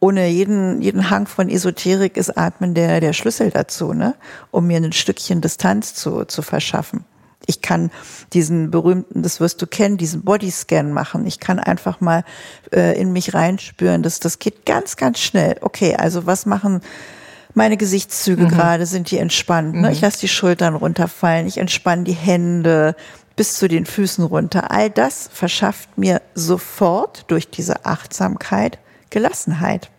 [0.00, 4.14] ohne jeden, jeden Hang von Esoterik ist Atmen der, der Schlüssel dazu, ne?
[4.50, 7.04] um mir ein Stückchen Distanz zu, zu verschaffen.
[7.44, 7.90] Ich kann
[8.32, 11.26] diesen berühmten, das wirst du kennen, diesen Bodyscan machen.
[11.26, 12.24] Ich kann einfach mal
[12.72, 14.02] äh, in mich reinspüren.
[14.02, 15.56] Das, das geht ganz, ganz schnell.
[15.60, 16.80] Okay, also was machen
[17.58, 18.86] meine Gesichtszüge gerade?
[18.86, 19.74] Sind die entspannt?
[19.74, 19.92] Ne?
[19.92, 21.46] Ich lasse die Schultern runterfallen.
[21.46, 22.96] Ich entspanne die Hände
[23.36, 24.70] bis zu den Füßen runter.
[24.70, 28.78] All das verschafft mir sofort durch diese Achtsamkeit
[29.10, 29.90] Gelassenheit.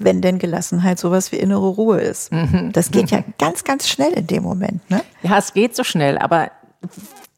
[0.00, 2.32] Wenn denn Gelassenheit sowas wie innere Ruhe ist.
[2.72, 4.90] Das geht ja ganz, ganz schnell in dem Moment.
[4.90, 5.00] Ne?
[5.22, 6.50] Ja, es geht so schnell, aber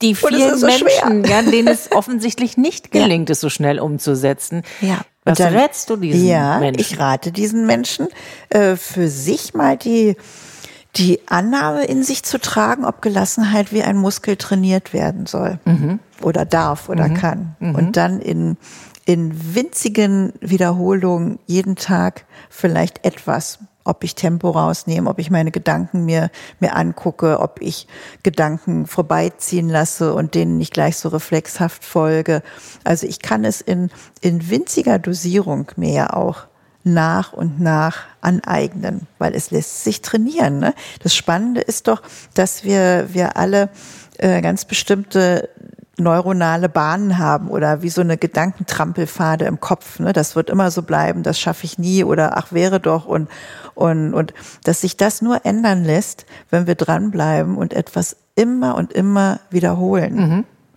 [0.01, 1.43] die vielen so Menschen, schwer.
[1.43, 4.63] ja, denen es offensichtlich nicht gelingt, es so schnell umzusetzen.
[4.81, 5.01] Ja.
[5.27, 6.81] Was Und dann- rätst du diesen ja, Menschen?
[6.81, 8.09] ich rate diesen Menschen,
[8.49, 10.17] äh, für sich mal die,
[10.97, 15.59] die Annahme in sich zu tragen, ob Gelassenheit wie ein Muskel trainiert werden soll.
[15.65, 15.99] Mhm.
[16.23, 17.55] Oder darf oder kann.
[17.61, 18.57] Und dann in,
[19.05, 23.59] in winzigen Wiederholungen jeden Tag vielleicht etwas.
[23.87, 27.87] Ob ich Tempo rausnehme, ob ich meine Gedanken mir, mir angucke, ob ich
[28.23, 32.43] Gedanken vorbeiziehen lasse und denen nicht gleich so reflexhaft folge.
[32.85, 36.47] Also ich kann es in, in winziger Dosierung mir ja auch
[36.87, 40.61] nach und nach aneignen, weil es lässt sich trainieren.
[40.61, 40.75] Ne?
[41.03, 42.01] Das Spannende ist doch,
[42.35, 43.71] dass wir, wir alle
[44.19, 45.49] äh, ganz bestimmte
[45.99, 49.99] neuronale Bahnen haben oder wie so eine Gedankentrampelpfade im Kopf.
[49.99, 50.13] Ne?
[50.13, 53.29] Das wird immer so bleiben, das schaffe ich nie oder ach wäre doch und
[53.77, 54.35] und und
[54.65, 60.19] dass sich das nur ändern lässt, wenn wir dranbleiben und etwas immer und immer wiederholen.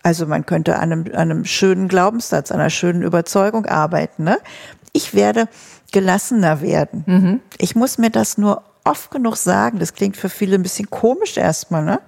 [0.04, 4.24] Also man könnte an einem, an einem schönen Glaubenssatz, an einer schönen Überzeugung arbeiten.
[4.24, 4.38] Ne?
[4.94, 5.48] Ich werde
[5.92, 7.04] gelassener werden.
[7.58, 9.80] Ich muss mir das nur oft genug sagen.
[9.80, 12.00] Das klingt für viele ein bisschen komisch erstmal, ne?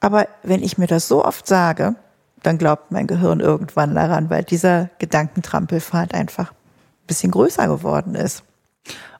[0.00, 1.94] Aber wenn ich mir das so oft sage,
[2.42, 8.44] dann glaubt mein Gehirn irgendwann daran, weil dieser Gedankentrampelfahrt einfach ein bisschen größer geworden ist.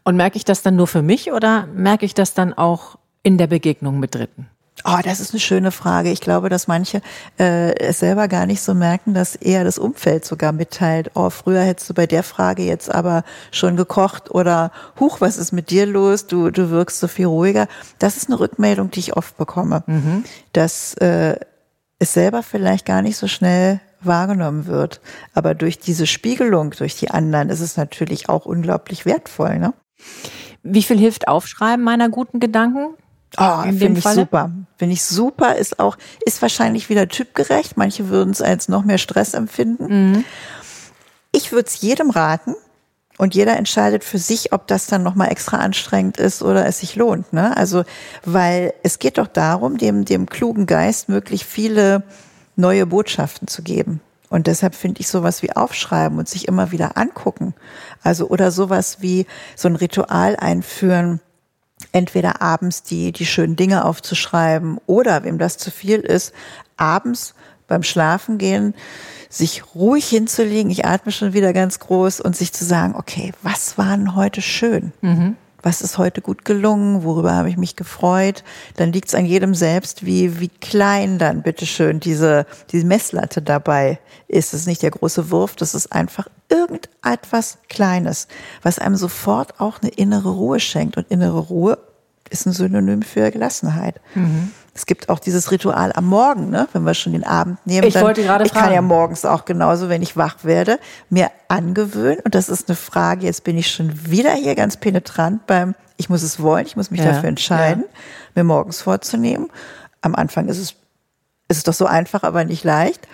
[0.06, 3.38] Und merke ich das dann nur für mich oder merke ich das dann auch in
[3.38, 4.46] der Begegnung mit Dritten?
[4.84, 6.12] Oh, das ist eine schöne Frage.
[6.12, 7.00] Ich glaube, dass manche
[7.40, 11.10] äh, es selber gar nicht so merken, dass eher das Umfeld sogar mitteilt.
[11.14, 15.50] Oh, früher hättest du bei der Frage jetzt aber schon gekocht oder Huch, was ist
[15.50, 16.28] mit dir los?
[16.28, 17.66] Du, du wirkst so viel ruhiger.
[17.98, 19.82] Das ist eine Rückmeldung, die ich oft bekomme,
[20.52, 21.34] dass äh,
[21.98, 25.00] es selber vielleicht gar nicht so schnell wahrgenommen wird.
[25.34, 29.58] Aber durch diese Spiegelung, durch die anderen, ist es natürlich auch unglaublich wertvoll.
[29.58, 29.74] Ne?
[30.62, 32.94] Wie viel hilft Aufschreiben meiner guten Gedanken?
[33.38, 34.16] Oh, finde ich Falle?
[34.16, 34.50] super.
[34.76, 37.76] Finde ich super, ist auch, ist wahrscheinlich wieder typgerecht.
[37.76, 40.24] Manche würden es als noch mehr Stress empfinden.
[41.32, 42.54] Ich würde es jedem raten.
[43.18, 46.96] Und jeder entscheidet für sich, ob das dann nochmal extra anstrengend ist oder es sich
[46.96, 47.32] lohnt.
[47.32, 47.56] Ne?
[47.56, 47.84] Also,
[48.26, 52.02] weil es geht doch darum, dem, dem klugen Geist möglich viele
[52.56, 54.00] neue Botschaften zu geben.
[54.28, 57.54] Und deshalb finde ich sowas wie aufschreiben und sich immer wieder angucken.
[58.02, 61.20] Also, oder sowas wie so ein Ritual einführen,
[61.92, 66.32] entweder abends die, die schönen Dinge aufzuschreiben oder, wem das zu viel ist,
[66.76, 67.34] abends
[67.68, 68.74] beim Schlafengehen
[69.28, 73.76] sich ruhig hinzulegen, ich atme schon wieder ganz groß und sich zu sagen, okay, was
[73.76, 74.92] war denn heute schön?
[75.62, 77.02] Was ist heute gut gelungen?
[77.02, 78.44] Worüber habe ich mich gefreut?
[78.76, 83.98] Dann liegt es an jedem selbst, wie, wie klein dann bitteschön diese, diese Messlatte dabei
[84.28, 84.54] ist.
[84.54, 88.28] Es ist nicht der große Wurf, das ist einfach irgendetwas Kleines,
[88.62, 90.96] was einem sofort auch eine innere Ruhe schenkt.
[90.96, 91.78] Und innere Ruhe
[92.30, 94.00] ist ein Synonym für Gelassenheit.
[94.76, 96.68] Es gibt auch dieses Ritual am Morgen, ne?
[96.74, 97.86] wenn wir schon den Abend nehmen.
[97.88, 98.74] Ich wollte gerade Ich kann fragen.
[98.74, 102.20] ja morgens auch genauso, wenn ich wach werde, mir angewöhnen.
[102.22, 106.10] Und das ist eine Frage, jetzt bin ich schon wieder hier ganz penetrant beim, ich
[106.10, 107.84] muss es wollen, ich muss mich Ja, dafür entscheiden,
[108.34, 109.48] mir morgens vorzunehmen.
[110.02, 110.74] Am Anfang ist es,
[111.48, 113.08] ist es doch so einfach, aber nicht leicht.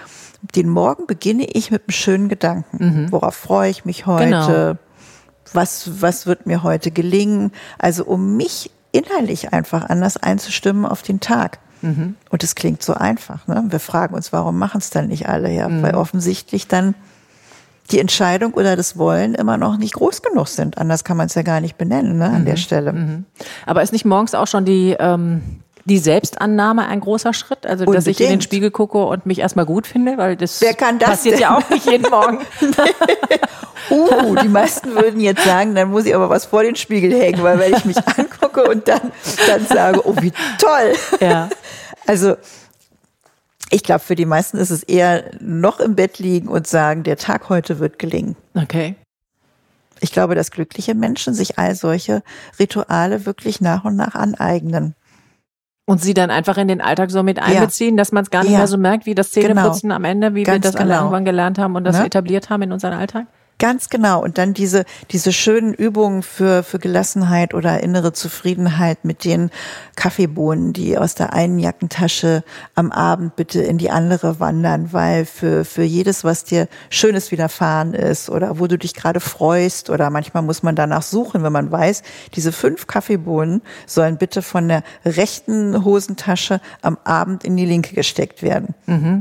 [0.57, 3.07] Den Morgen beginne ich mit einem schönen Gedanken.
[3.13, 4.25] Worauf freue ich mich heute?
[4.25, 4.75] Genau.
[5.53, 7.53] was, was wird mir heute gelingen?
[7.79, 11.59] Also um mich innerlich einfach anders einzustimmen auf den Tag.
[12.31, 13.47] Und es klingt so einfach.
[13.49, 13.65] Ne?
[13.69, 15.51] Wir fragen uns, warum machen es dann nicht alle?
[15.51, 16.95] Ja, weil offensichtlich dann
[17.91, 20.79] die Entscheidung oder das Wollen immer noch nicht groß genug sind.
[20.79, 23.25] Anders kann man es ja gar nicht benennen ne, an der Stelle.
[23.67, 25.43] Aber ist nicht morgens auch schon die, ähm,
[25.85, 27.67] die Selbstannahme ein großer Schritt?
[27.67, 28.45] Also, dass ich in den Unbedingt.
[28.45, 31.65] Spiegel gucke und mich erstmal gut finde, weil das, Wer kann das passiert ja denn?
[31.65, 32.39] auch nicht jeden Morgen.
[33.91, 37.43] Uh, die meisten würden jetzt sagen, dann muss ich aber was vor den Spiegel hängen,
[37.43, 39.13] weil wenn ich mich angucke und dann,
[39.47, 40.95] dann sage, oh, wie toll.
[41.21, 41.49] Ja.
[42.05, 42.35] Also
[43.71, 47.17] ich glaube, für die meisten ist es eher noch im Bett liegen und sagen, der
[47.17, 48.35] Tag heute wird gelingen.
[48.55, 48.97] Okay.
[50.01, 52.25] Ich glaube, dass glückliche Menschen sich all solche
[52.59, 54.97] Rituale wirklich nach und nach aneignen.
[55.85, 58.53] Und sie dann einfach in den Alltag so mit einbeziehen, dass man es gar nicht
[58.53, 58.59] Ja.
[58.59, 61.01] mehr so merkt, wie das Zähneputzen am Ende, wie wir Ganz das alle genau.
[61.01, 62.07] irgendwann gelernt haben und das Ne?
[62.07, 63.27] etabliert haben in unseren Alltag?
[63.63, 64.21] Ganz genau.
[64.21, 69.51] Und dann diese, diese schönen Übungen für, für Gelassenheit oder innere Zufriedenheit mit den
[69.95, 72.43] Kaffeebohnen, die aus der einen Jackentasche
[72.75, 77.95] am Abend bitte in die andere wandern, weil für, für jedes, was dir Schönes widerfahren
[77.95, 81.71] ist oder wo du dich gerade freust oder manchmal muss man danach suchen, wenn man
[81.71, 82.03] weiß,
[82.35, 88.43] diese fünf Kaffeebohnen sollen bitte von der rechten Hosentasche am Abend in die linke gesteckt
[88.43, 88.75] werden.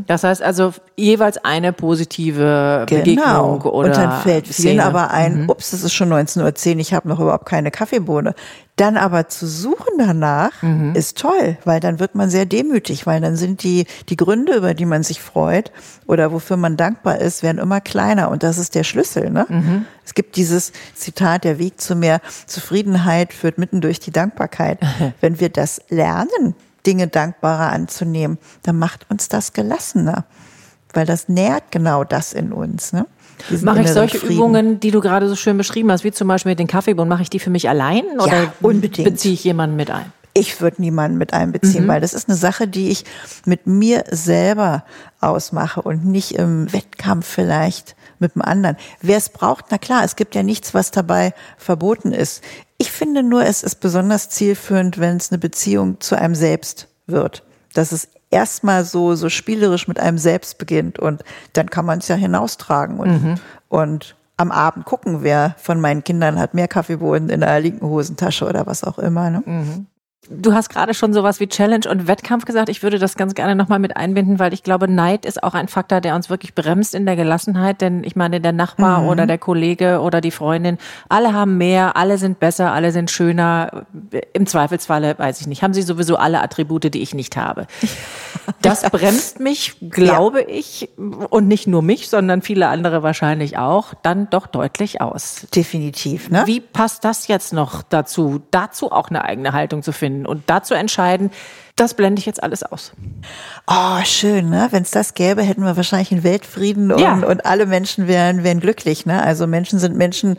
[0.08, 3.92] Das heißt also jeweils eine positive Begegnung oder Genau.
[3.92, 4.86] Und dann fällt vielen Szene.
[4.86, 8.36] aber ein, ups, es ist schon 19.10 Uhr, ich habe noch überhaupt keine Kaffeebohne.
[8.78, 10.52] Dann aber zu suchen danach
[10.96, 14.74] ist toll, weil dann wird man sehr demütig, weil dann sind die, die Gründe, über
[14.74, 15.72] die man sich freut
[16.08, 19.30] oder wofür man dankbar ist, werden immer kleiner und das ist der Schlüssel.
[19.30, 19.86] Ne?
[20.04, 24.80] Es gibt dieses Zitat, der Weg zu mehr Zufriedenheit führt mitten durch die Dankbarkeit.
[25.22, 30.26] Wenn wir das lernen, Dinge dankbarer anzunehmen, dann macht uns das gelassener,
[30.94, 32.94] weil das nährt genau das in uns.
[32.94, 33.06] Ne?
[33.62, 34.36] Mache ich solche Frieden.
[34.36, 37.24] Übungen, die du gerade so schön beschrieben hast, wie zum Beispiel mit den Kaffeebohnen, mache
[37.24, 39.08] ich die für mich allein oder unbedingt.
[39.08, 40.12] beziehe ich jemanden mit ein?
[40.34, 43.04] Ich würde niemanden mit einbeziehen, weil das ist eine Sache, die ich
[43.46, 44.86] mit mir selber
[45.20, 48.78] ausmache und nicht im Wettkampf vielleicht mit dem anderen.
[49.02, 52.42] Wer es braucht, na klar, es gibt ja nichts, was dabei verboten ist.
[52.78, 57.44] Ich finde nur, es ist besonders zielführend, wenn es eine Beziehung zu einem selbst wird.
[57.74, 62.08] Dass es erstmal so, so spielerisch mit einem selbst beginnt und dann kann man es
[62.08, 63.36] ja hinaustragen und, Mhm.
[63.70, 68.48] und am Abend gucken, wer von meinen Kindern hat mehr Kaffeebohnen in der linken Hosentasche
[68.48, 69.30] oder was auch immer.
[69.30, 69.44] Ne?
[69.46, 69.86] Mhm.
[70.30, 72.70] Du hast gerade schon sowas wie Challenge und Wettkampf gesagt.
[72.70, 75.68] Ich würde das ganz gerne nochmal mit einbinden, weil ich glaube, Neid ist auch ein
[75.68, 77.82] Faktor, der uns wirklich bremst in der Gelassenheit.
[77.82, 80.78] Denn ich meine, der Nachbar oder der Kollege oder die Freundin,
[81.10, 83.88] alle haben mehr, alle sind besser, alle sind schöner.
[84.34, 87.66] Im Zweifelsfalle, weiß ich nicht, haben sie sowieso alle Attribute, die ich nicht habe.
[88.62, 94.30] Das bremst mich, glaube ich, und nicht nur mich, sondern viele andere wahrscheinlich auch, dann
[94.30, 95.48] doch deutlich aus.
[95.56, 96.30] Definitiv.
[96.30, 96.44] Ne?
[96.46, 100.74] Wie passt das jetzt noch dazu, dazu auch eine eigene Haltung zu finden und dazu
[100.74, 101.32] entscheiden,
[101.76, 102.92] das blende ich jetzt alles aus.
[103.66, 104.68] Oh, schön, ne?
[104.72, 107.14] Wenn es das gäbe, hätten wir wahrscheinlich einen Weltfrieden und, Ja.
[107.16, 109.24] und alle Menschen wären, wären glücklich, ne?
[109.24, 110.38] Also Menschen sind Menschen,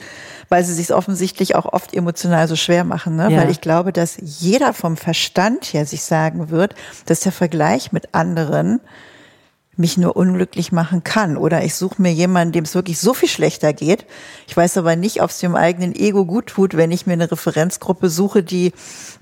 [0.51, 3.31] weil sie sich offensichtlich auch oft emotional so schwer machen, ne?
[3.31, 3.41] Ja.
[3.41, 6.75] Weil ich glaube, dass jeder vom Verstand her sich sagen wird,
[7.07, 8.81] dass der Vergleich mit anderen
[9.77, 11.37] mich nur unglücklich machen kann.
[11.37, 14.05] Oder ich suche mir jemanden, dem es wirklich so viel schlechter geht.
[14.47, 17.31] Ich weiß aber nicht, ob es dem eigenen Ego gut tut, wenn ich mir eine
[17.31, 18.73] Referenzgruppe suche, die,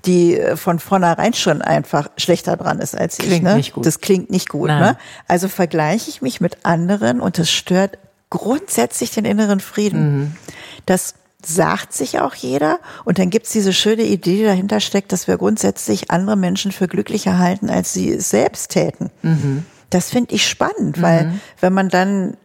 [0.05, 3.25] die äh, von vornherein schon einfach schlechter dran ist als ich.
[3.25, 3.55] Klingt Ne?
[3.55, 3.85] nicht gut.
[3.85, 4.67] Das klingt nicht gut.
[4.67, 4.81] Nein.
[4.81, 4.97] Ne?
[5.27, 7.97] Also vergleiche ich mich mit anderen und das stört
[8.29, 10.19] grundsätzlich den inneren Frieden.
[10.19, 10.35] Mhm.
[10.85, 12.79] Das sagt sich auch jeder.
[13.03, 16.87] Und dann gibt's diese schöne Idee, die dahinter steckt, dass wir grundsätzlich andere Menschen für
[16.87, 19.09] glücklicher halten, als sie es selbst täten.
[19.21, 19.65] Mhm.
[19.91, 22.37] Das finde ich spannend, weil wenn man dann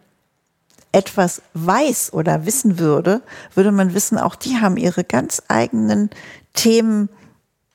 [0.92, 3.22] etwas weiß oder wissen würde,
[3.54, 6.10] würde man wissen, auch die haben ihre ganz eigenen
[6.54, 7.08] Themen.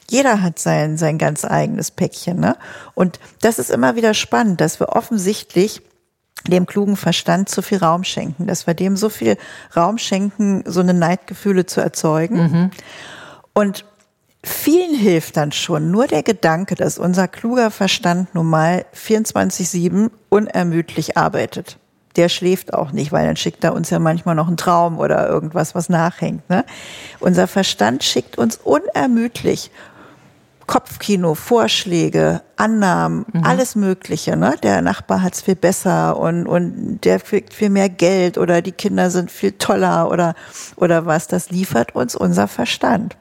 [0.09, 2.39] Jeder hat sein, sein ganz eigenes Päckchen.
[2.39, 2.57] Ne?
[2.95, 5.81] Und das ist immer wieder spannend, dass wir offensichtlich
[6.47, 9.37] dem klugen Verstand zu viel Raum schenken, dass wir dem so viel
[9.75, 12.71] Raum schenken, so eine Neidgefühle zu erzeugen.
[13.53, 13.85] Und
[14.43, 21.17] vielen hilft dann schon nur der Gedanke, dass unser kluger Verstand nun mal 24-7 unermüdlich
[21.17, 21.77] arbeitet.
[22.15, 25.29] Der schläft auch nicht, weil dann schickt er uns ja manchmal noch einen Traum oder
[25.29, 26.49] irgendwas, was nachhängt.
[26.49, 26.65] Ne?
[27.19, 29.71] Unser Verstand schickt uns unermüdlich
[30.71, 34.37] Kopfkino, Vorschläge, Annahmen, alles Mögliche.
[34.37, 34.55] Ne?
[34.63, 39.11] Der Nachbar hat's viel besser und, und der kriegt viel mehr Geld oder die Kinder
[39.11, 40.33] sind viel toller oder,
[40.77, 41.27] oder was.
[41.27, 43.17] Das liefert uns unser Verstand.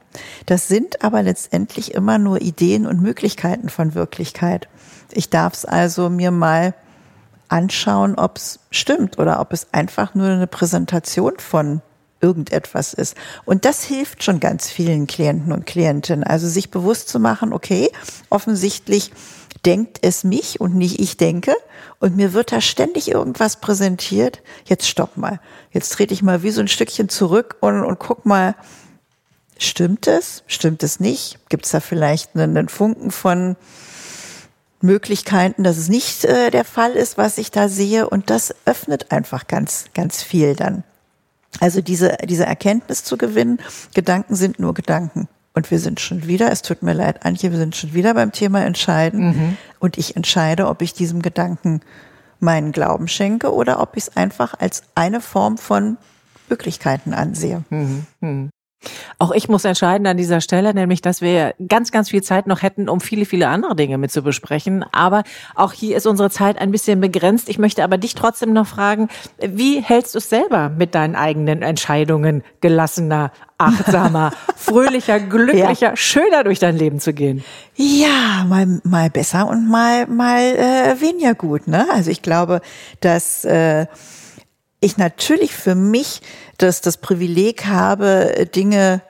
[0.47, 4.69] Das sind aber letztendlich immer nur Ideen und Möglichkeiten von Wirklichkeit.
[5.11, 6.73] Ich darf es also mir mal
[7.49, 11.83] anschauen, ob es stimmt oder ob es einfach nur eine Präsentation von
[12.21, 13.17] irgendetwas ist.
[13.45, 16.25] Und das hilft schon ganz vielen Klienten und Klientinnen.
[16.25, 17.91] Also sich bewusst zu machen, okay,
[18.29, 19.11] offensichtlich
[19.65, 21.55] denkt es mich und nicht ich denke.
[21.99, 24.43] Und mir wird da ständig irgendwas präsentiert.
[24.65, 25.41] Jetzt stopp mal.
[25.71, 28.55] Jetzt trete ich mal wie so ein Stückchen zurück und, und guck mal,
[29.59, 30.43] stimmt es?
[30.47, 31.39] Stimmt es nicht?
[31.49, 33.57] Gibt es da vielleicht einen, einen Funken von
[34.81, 38.09] Möglichkeiten, dass es nicht äh, der Fall ist, was ich da sehe?
[38.09, 40.85] Und das öffnet einfach ganz, ganz viel dann.
[41.59, 43.59] Also diese, diese Erkenntnis zu gewinnen,
[43.95, 45.29] Gedanken sind nur Gedanken.
[45.53, 48.31] Und wir sind schon wieder, es tut mir leid, Antje, wir sind schon wieder beim
[48.31, 49.35] Thema Entscheiden.
[49.81, 51.81] Und ich entscheide, ob ich diesem Gedanken
[52.39, 55.97] meinen Glauben schenke oder ob ich es einfach als eine Form von
[56.49, 57.65] Möglichkeiten ansehe.
[59.19, 62.63] Auch ich muss entscheiden an dieser Stelle, nämlich, dass wir ganz, ganz viel Zeit noch
[62.63, 64.85] hätten, um viele, viele andere Dinge mit zu besprechen.
[64.93, 65.23] Aber
[65.55, 67.49] auch hier ist unsere Zeit ein bisschen begrenzt.
[67.51, 71.61] Ich möchte aber dich trotzdem noch fragen, wie hältst du es selber mit deinen eigenen
[71.61, 77.45] Entscheidungen gelassener, achtsamer, fröhlicher, glücklicher, schöner durch dein Leben zu gehen?
[77.77, 81.69] Ja, mal, mal besser und mal, mal äh, weniger gut.
[81.69, 81.87] Ne?
[81.93, 82.63] Also ich glaube,
[83.01, 83.87] dass äh,
[84.81, 86.23] ich natürlich für mich
[86.63, 89.03] das, das Privileg habe, Dinge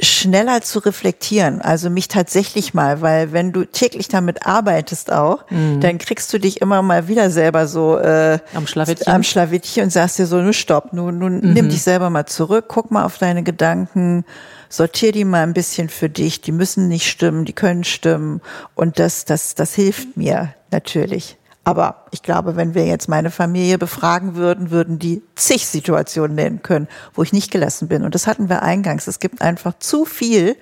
[0.00, 5.44] schneller zu reflektieren, also mich tatsächlich mal, weil wenn du täglich damit arbeitest auch,
[5.80, 9.12] dann kriegst du dich immer mal wieder selber so äh, Am Schlawittchen?
[9.12, 12.64] am Schlawittchen und sagst dir so, nun stopp, nun, nun nimm dich selber mal zurück,
[12.66, 14.24] guck mal auf deine Gedanken,
[14.68, 18.40] sortier die mal ein bisschen für dich, die müssen nicht stimmen, die können stimmen
[18.74, 21.36] und das, das, das hilft mir natürlich.
[21.64, 26.62] Aber ich glaube, wenn wir jetzt meine Familie befragen würden, würden die zig Situationen nennen
[26.62, 28.04] können, wo ich nicht gelassen bin.
[28.04, 29.06] Und das hatten wir eingangs.
[29.06, 30.56] Es gibt einfach zu viel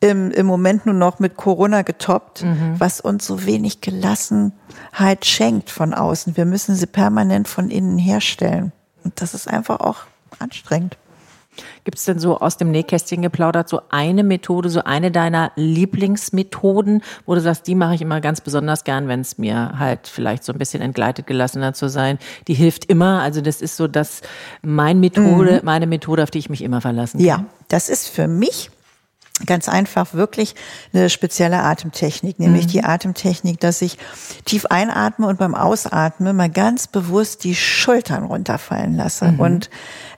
[0.00, 2.44] im, im Moment nur noch mit Corona getoppt,
[2.78, 6.36] was uns so wenig Gelassenheit schenkt von außen.
[6.36, 8.72] Wir müssen sie permanent von innen herstellen.
[9.02, 10.00] Und das ist einfach auch
[10.38, 10.98] anstrengend.
[11.84, 17.02] Gibt es denn so aus dem Nähkästchen geplaudert so eine Methode, so eine deiner Lieblingsmethoden,
[17.26, 20.44] wo du sagst, die mache ich immer ganz besonders gern, wenn es mir halt vielleicht
[20.44, 22.18] so ein bisschen entgleitet gelassener zu sein.
[22.48, 23.20] Die hilft immer.
[23.22, 24.22] Also das ist so das
[24.62, 27.26] mein Methode, meine Methode, auf die ich mich immer verlassen kann.
[27.26, 28.70] Ja, das ist für mich
[29.46, 30.54] Ganz einfach wirklich
[30.92, 32.70] eine spezielle Atemtechnik, nämlich Mhm.
[32.70, 33.98] die Atemtechnik, dass ich
[34.44, 39.32] tief einatme und beim Ausatmen mal ganz bewusst die Schultern runterfallen lasse.
[39.32, 39.40] Mhm.
[39.40, 39.70] Und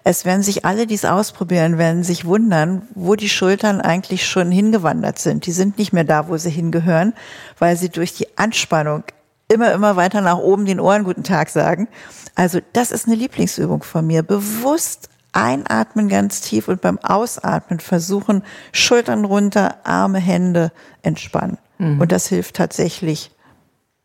[0.05, 4.51] es werden sich alle, die es ausprobieren, werden sich wundern, wo die Schultern eigentlich schon
[4.51, 5.47] hingewandert sind.
[5.47, 7.15] Die sind nicht mehr da, wo sie hingehören,
[7.59, 9.03] weil sie durch die Anspannung
[9.49, 11.89] immer, immer weiter nach oben den Ohren guten Tag sagen.
[12.35, 14.23] Also das ist eine Lieblingsübung von mir.
[14.23, 20.73] Bewusst einatmen ganz tief und beim Ausatmen versuchen, Schultern runter, Arme, Hände
[21.03, 21.59] entspannen.
[21.79, 23.31] Und das hilft tatsächlich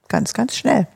[0.09, 0.87] ganz, ganz schnell.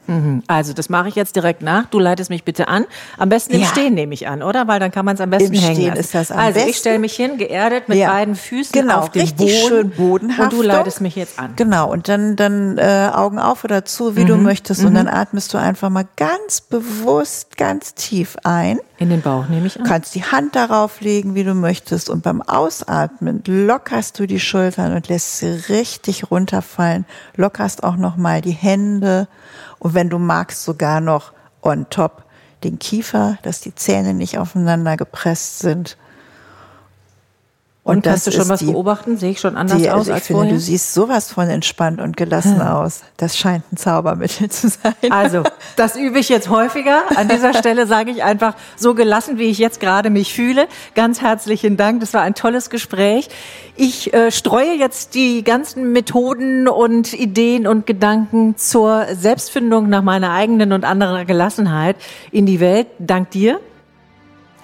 [0.48, 1.86] Also, das mache ich jetzt direkt nach.
[1.86, 2.84] Du leitest mich bitte an.
[3.18, 3.68] Am besten im Ja.
[3.68, 4.68] Stehen nehme ich an, oder?
[4.68, 6.00] Weil dann kann man es am besten Im hängen Stehen lassen.
[6.02, 6.80] ist das am also, ich besten.
[6.82, 8.12] stelle mich hin, geerdet mit Ja.
[8.12, 9.70] beiden Füßen Genau, auf den richtig Boden.
[9.70, 10.52] schön bodenhaft.
[10.52, 11.54] Und du leitest mich jetzt an.
[11.56, 14.28] Genau, und dann, dann äh, Augen auf oder zu, wie Mhm.
[14.28, 14.84] du möchtest.
[14.84, 18.80] Und dann atmest du einfach mal ganz bewusst, ganz tief ein.
[18.98, 19.86] In den Bauch nehme ich an.
[19.86, 22.10] kannst die Hand darauf legen, wie du möchtest.
[22.10, 27.06] Und beim Ausatmen lockerst du die Schultern und lässt sie richtig runterfallen.
[27.36, 29.28] Lockerst auch nochmal die Hände.
[29.80, 32.24] Und wenn du magst, sogar noch on top
[32.64, 35.98] den Kiefer, dass die Zähne nicht aufeinander gepresst sind.
[37.88, 39.16] Und, das kannst du schon was die- beobachten?
[39.18, 40.54] Sehe ich schon anders Die, aus also ich als finde, vorher?
[40.56, 43.02] du siehst sowas von entspannt und gelassen aus.
[43.18, 44.96] Das scheint ein Zaubermittel zu sein.
[45.12, 45.44] Also,
[45.76, 47.04] das übe ich jetzt häufiger.
[47.16, 50.68] An dieser Stelle sage ich einfach, so gelassen, wie ich jetzt gerade mich fühle.
[50.96, 52.00] Ganz herzlichen Dank.
[52.00, 53.30] Das war ein tolles Gespräch.
[53.76, 60.32] Ich äh, streue jetzt die ganzen Methoden und Ideen und Gedanken zur Selbstfindung nach meiner
[60.32, 61.98] eigenen und anderer Gelassenheit
[62.32, 62.88] in die Welt.
[62.98, 63.60] Dank dir.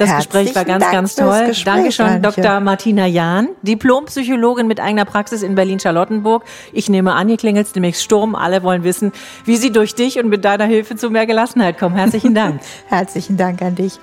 [0.02, 1.47] Das Gespräch war Herzlichen ganz, Dank ganz toll.
[1.47, 2.43] Gespräch, Dankeschön, Antje.
[2.43, 2.60] Dr.
[2.60, 6.43] Martina Jahn, Diplompsychologin mit eigener Praxis in Berlin-Charlottenburg.
[6.74, 8.36] Ich nehme an, hier klingelt demnächst Sturm.
[8.36, 9.12] Alle wollen wissen,
[9.45, 11.95] wie sie durch dich und mit deiner Hilfe zu mehr Gelassenheit kommen.
[11.95, 12.62] Herzlichen Dank.
[12.88, 13.99] Herzlichen Dank an dich.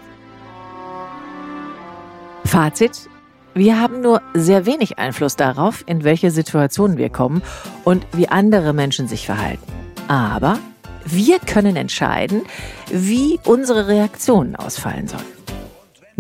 [2.45, 3.09] Fazit.
[3.55, 7.43] Wir haben nur sehr wenig Einfluss darauf, in welche Situationen wir kommen
[7.83, 9.65] und wie andere Menschen sich verhalten.
[10.07, 10.59] Aber
[11.05, 12.43] wir können entscheiden,
[12.91, 15.38] wie unsere Reaktionen ausfallen sollen.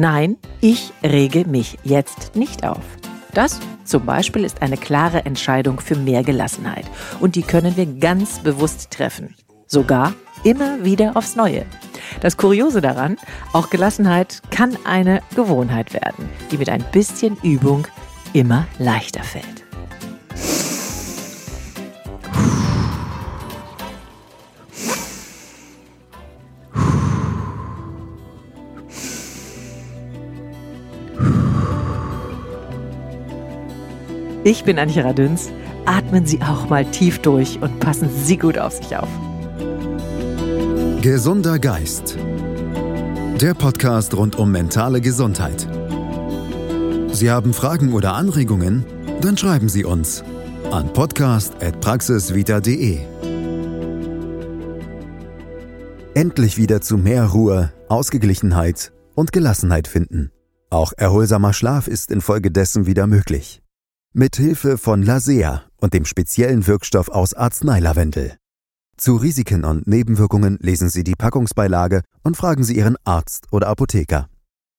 [0.00, 2.84] Nein, ich rege mich jetzt nicht auf.
[3.34, 6.84] Das zum Beispiel ist eine klare Entscheidung für mehr Gelassenheit.
[7.18, 9.34] Und die können wir ganz bewusst treffen.
[9.66, 11.66] Sogar immer wieder aufs Neue.
[12.20, 13.16] Das Kuriose daran,
[13.52, 17.88] auch Gelassenheit kann eine Gewohnheit werden, die mit ein bisschen Übung
[18.32, 19.57] immer leichter fällt.
[34.48, 35.50] Ich bin Antje Radüns.
[35.84, 39.10] Atmen Sie auch mal tief durch und passen Sie gut auf sich auf.
[41.02, 42.16] Gesunder Geist.
[43.42, 45.68] Der Podcast rund um mentale Gesundheit.
[47.12, 48.86] Sie haben Fragen oder Anregungen?
[49.20, 50.24] Dann schreiben Sie uns
[50.70, 53.00] an podcast.praxisvita.de.
[56.14, 60.30] Endlich wieder zu mehr Ruhe, Ausgeglichenheit und Gelassenheit finden.
[60.70, 63.60] Auch erholsamer Schlaf ist infolgedessen wieder möglich.
[64.14, 68.36] Mit Hilfe von Lasea und dem speziellen Wirkstoff aus Arzneilavendel.
[68.96, 74.30] Zu Risiken und Nebenwirkungen lesen Sie die Packungsbeilage und fragen Sie Ihren Arzt oder Apotheker.